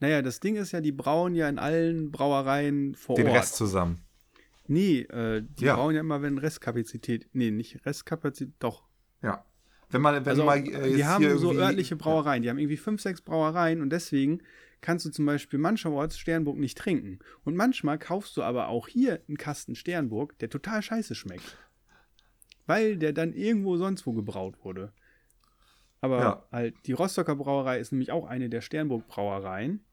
[0.00, 3.36] Naja, das Ding ist ja, die brauen ja in allen Brauereien vor Den Ort.
[3.36, 4.00] Rest zusammen.
[4.66, 5.76] Nee, äh, die Ja.
[5.76, 7.28] brauchen ja immer, wenn Restkapazität.
[7.32, 8.84] Nee, nicht Restkapazität, doch.
[9.22, 9.44] Ja.
[9.90, 12.42] Wenn man, wenn Also, mal äh, die haben hier so örtliche Brauereien.
[12.42, 14.40] Die haben irgendwie fünf, sechs Brauereien und deswegen
[14.80, 17.18] kannst du zum Beispiel mancherorts Sternburg nicht trinken.
[17.44, 21.56] Und manchmal kaufst du aber auch hier einen Kasten Sternburg, der total scheiße schmeckt.
[22.66, 24.92] Weil der dann irgendwo sonst wo gebraut wurde.
[26.00, 26.44] Aber Ja.
[26.52, 29.84] halt, die Rostocker Brauerei ist nämlich auch eine der Sternburg-Brauereien.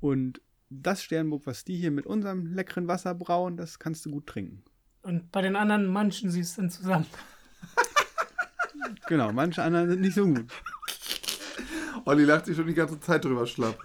[0.00, 0.40] Und
[0.70, 4.62] das Sternburg, was die hier mit unserem leckeren Wasser brauen, das kannst du gut trinken.
[5.02, 7.06] Und bei den anderen manchen sie es dann zusammen.
[9.06, 10.52] Genau, manche anderen sind nicht so gut.
[12.04, 13.78] Olli lacht sich schon die ganze Zeit drüber schlapp,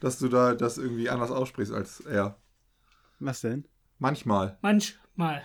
[0.00, 2.36] dass du da das irgendwie anders aussprichst als er.
[3.20, 3.66] Was denn?
[3.98, 4.58] Manchmal.
[4.62, 5.42] Manchmal.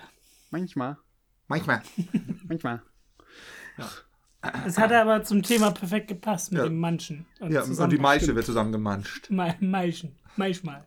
[0.50, 0.98] Manchmal.
[1.50, 1.82] Manchmal.
[2.48, 2.80] Manchmal.
[4.66, 6.64] Es hat aber zum Thema perfekt gepasst mit Ja.
[6.68, 7.26] dem Manchen.
[7.40, 9.28] Ja, und die zusammen- Maische wird zusammengemanscht.
[9.30, 10.16] Ma- Maischen.
[10.36, 10.86] Manchmal.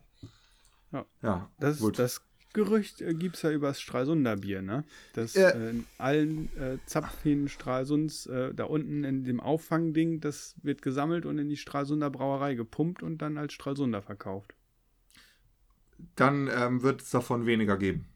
[1.22, 1.98] Ja, Das, gut.
[1.98, 2.22] das
[2.54, 4.84] Gerücht äh, gibt es ja über das Stralsunder Bier, ne?
[5.14, 5.50] Dass Ja.
[5.50, 11.26] äh, in allen äh, Zapfhähnen Stralsunds, äh, da unten in dem Auffangding, das wird gesammelt
[11.26, 14.54] und in die Stralsunder Brauerei gepumpt und dann als Stralsunder verkauft.
[16.16, 18.06] Dann ähm, wird es davon weniger geben.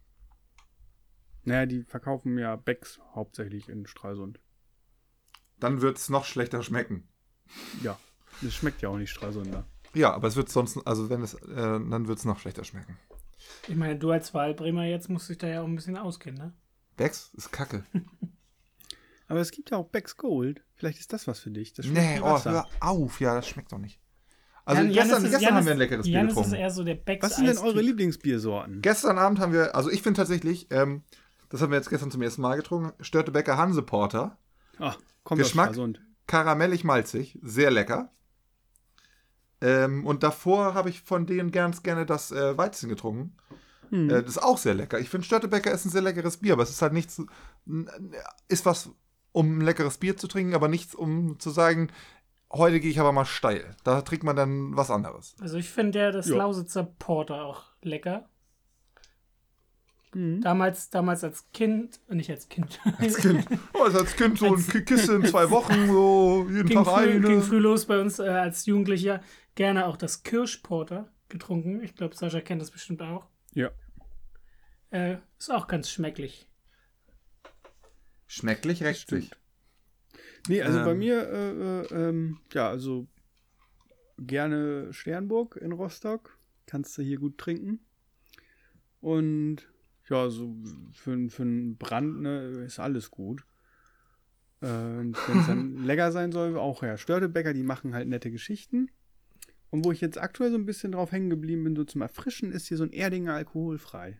[1.49, 4.41] Naja, die verkaufen ja Becks hauptsächlich in Stralsund.
[5.59, 7.09] Dann wird es noch schlechter schmecken.
[7.83, 7.99] Ja,
[8.43, 9.67] das schmeckt ja auch nicht Stralsunder.
[9.95, 12.97] Ja, aber es wird sonst, also wenn es, äh, dann wird es noch schlechter schmecken.
[13.67, 16.53] Ich meine, du als Wahlbremer jetzt musst dich da ja auch ein bisschen auskennen, ne?
[16.97, 17.85] Becks ist kacke.
[19.29, 20.63] Aber es gibt ja auch Becks Gold.
[20.75, 21.73] Vielleicht ist das was für dich.
[21.75, 23.21] Das schmeckt nee, oh, hör auf.
[23.21, 24.01] Ja, das schmeckt doch nicht.
[24.65, 26.59] Also Jan- gestern, ist- gestern haben wir ein leckeres Bier Janis ist getrunken.
[26.61, 28.83] eher so der Becks Was sind denn eure Lieblingsbiersorten?
[28.83, 31.03] Gestern Abend haben wir, also ich finde tatsächlich, ähm,
[31.49, 34.39] das haben wir jetzt gestern zum ersten Mal getrunken, Störtebecker Hanse Porter.
[34.79, 34.95] Ah,
[35.25, 35.67] kommt Geschmack?
[35.67, 36.01] Stralsund.
[36.27, 38.13] Karamellig-malzig, sehr lecker.
[39.61, 43.37] Ähm, und davor habe ich von denen ganz gerne das äh, Weizen getrunken.
[43.91, 44.11] Hm.
[44.11, 44.99] Äh, das ist auch sehr lecker.
[45.01, 47.21] Ich finde, Störtebecker ist ein sehr leckeres Bier, aber es ist halt nichts,
[48.49, 48.91] ist was,
[49.33, 51.91] um ein leckeres Bier zu trinken, aber nichts, um zu sagen,
[52.53, 53.75] heute gehe ich aber mal steil.
[53.85, 55.35] Da trinkt man dann was anderes.
[55.41, 56.37] Also ich finde ja das Ja.
[56.37, 58.29] Lausitzer Porter auch lecker.
[60.15, 60.41] Mhm.
[60.41, 64.47] Damals, damals als Kind, äh, nicht als Kind, Als Kind, oh, also als kind so
[64.47, 67.41] ein Als- Kiste in zwei Wochen, so jeden ging, Tag früh, ging eine.
[67.43, 69.21] früh los bei uns äh, als Jugendlicher,
[69.55, 71.83] gerne auch das Kirschporter getrunken.
[71.83, 73.27] Ich glaube, Sascha kennt das bestimmt auch.
[73.53, 73.71] Ja.
[74.91, 76.49] Äh, ist auch ganz schmecklich.
[78.27, 79.31] Schmecklich rächt sich.
[80.49, 80.99] Nee, also bei Ähm.
[80.99, 83.07] mir, äh, äh, ähm, ja, also
[84.19, 86.39] gerne Sternburg in Rostock.
[86.67, 87.81] Kannst du hier gut trinken.
[89.01, 89.69] Und
[90.11, 90.55] ja, so
[90.95, 93.45] für, für einen Brand ne, ist alles gut.
[94.61, 98.91] Äh, Wenn es dann lecker sein soll, auch ja, Störtebäcker, die machen halt nette Geschichten.
[99.71, 102.53] Und wo ich jetzt aktuell so ein bisschen drauf hängen geblieben bin, so zum Erfrischen,
[102.53, 104.19] ist hier so ein Erdinger alkoholfrei.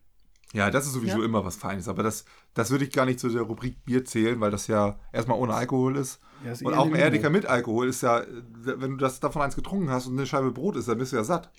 [0.53, 1.25] Ja, das ist sowieso Ja.
[1.25, 2.25] immer was Feines, aber das,
[2.55, 5.55] das würde ich gar nicht zu der Rubrik Bier zählen, weil das ja erstmal ohne
[5.55, 6.21] Alkohol ist.
[6.45, 7.31] Ja, ist Und eher auch ein Limo.
[7.31, 8.25] mit Alkohol ist ja,
[8.63, 11.17] wenn du das davon eins getrunken hast und eine Scheibe Brot ist, dann bist du
[11.17, 11.51] ja satt.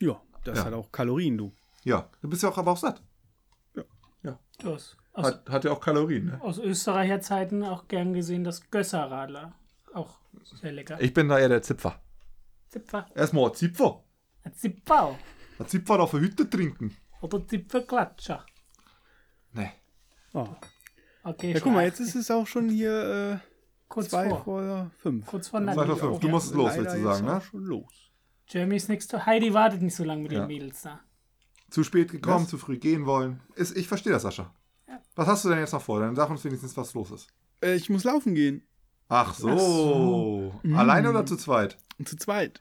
[0.00, 0.64] Ja, das Ja.
[0.66, 1.52] hat auch Kalorien, du.
[1.82, 3.02] Ja, dann bist du auch aber auch satt.
[4.62, 6.26] Das, aus, Hat, hat ja auch Kalorien.
[6.26, 6.40] Ne?
[6.42, 9.52] aus Österreicher Zeiten auch gern gesehen das Gösserradler.
[9.92, 11.00] Auch sehr lecker.
[11.00, 12.00] Ich bin da eher der Zipfer.
[12.68, 13.06] Zipfer.
[13.14, 14.04] Erstmal ein Zipfer.
[14.44, 15.18] Ein Zipfau.
[15.58, 16.96] Ein Zipfer auf der Hütte trinken.
[17.20, 18.46] Oder Zipferklatscher.
[19.52, 19.70] Nee.
[20.32, 20.46] Oh.
[21.24, 23.46] Okay, Ja, guck mal, jetzt ist es auch schon hier äh,
[23.88, 24.44] kurz zwei vor.
[24.44, 25.26] vor fünf.
[25.26, 26.20] Kurz vor Zwei vor fünf.
[26.20, 27.40] Du musst es los, willst du jetzt sagen, ne?
[27.40, 28.10] schon los.
[28.48, 29.26] Jeremy ist nichts zu.
[29.26, 30.40] Heidi wartet nicht so lange mit Ja.
[30.40, 31.00] den Mädels da.
[31.70, 32.48] Zu spät gekommen, Was?
[32.50, 33.40] zu früh gehen wollen.
[33.54, 34.52] Ist, ich verstehe das, Sascha.
[34.88, 35.00] Ja.
[35.14, 36.00] Was hast du denn jetzt noch vor?
[36.00, 37.28] Dann sag uns wenigstens, was los ist.
[37.62, 38.62] Äh, ich muss laufen gehen.
[39.08, 39.48] Ach so.
[39.50, 40.54] Ach so.
[40.74, 41.10] Alleine Mm.
[41.10, 41.76] oder zu zweit?
[42.04, 42.60] Zu zweit.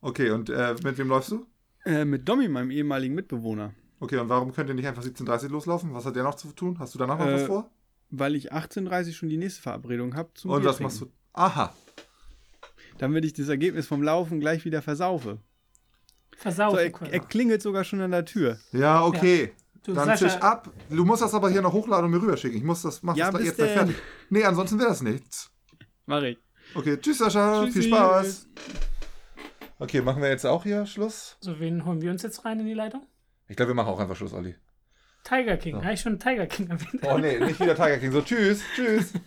[0.00, 1.46] Okay, und äh, mit wem läufst du?
[1.84, 3.72] Äh, mit Domi, meinem ehemaligen Mitbewohner.
[3.98, 5.94] Okay, und warum könnt ihr nicht einfach 17.30 loslaufen?
[5.94, 6.78] Was hat der noch zu tun?
[6.78, 7.70] Hast du danach noch Äh, was vor?
[8.10, 10.92] Weil ich 18.30 schon die nächste Verabredung habe zum Und Bier was trinken.
[10.92, 11.10] machst du?
[11.32, 11.72] Aha.
[12.98, 15.38] Damit ich das Ergebnis vom Laufen gleich wieder versaufe.
[16.36, 17.12] Versaufen So, er, können.
[17.12, 18.58] er klingelt sogar schon an der Tür.
[18.72, 19.52] Ja, okay.
[19.84, 20.70] Du, Dann Sascha- Tisch ab.
[20.90, 22.58] Du musst das aber hier noch hochladen und mir rüberschicken.
[22.58, 23.16] Ich muss das machen.
[23.18, 23.78] Ja, das jetzt gleich denn.
[23.86, 23.96] fertig.
[24.30, 25.50] Nee, ansonsten wäre das nichts.
[26.06, 26.38] Mach ich.
[26.74, 27.64] Okay, tschüss Sascha.
[27.64, 27.80] Tschüssi.
[27.82, 28.48] Viel Spaß.
[29.78, 31.36] Okay, machen wir jetzt auch hier Schluss?
[31.40, 33.06] So, wen holen wir uns jetzt rein in die Leitung?
[33.48, 34.56] Ich glaube, wir machen auch einfach Schluss, Olli.
[35.22, 35.76] Tiger King.
[35.82, 37.02] Habe ich schon Tiger King erwähnt?
[37.02, 38.10] Oh nee, nicht wieder Tiger King.
[38.12, 39.12] So, tschüss, tschüss.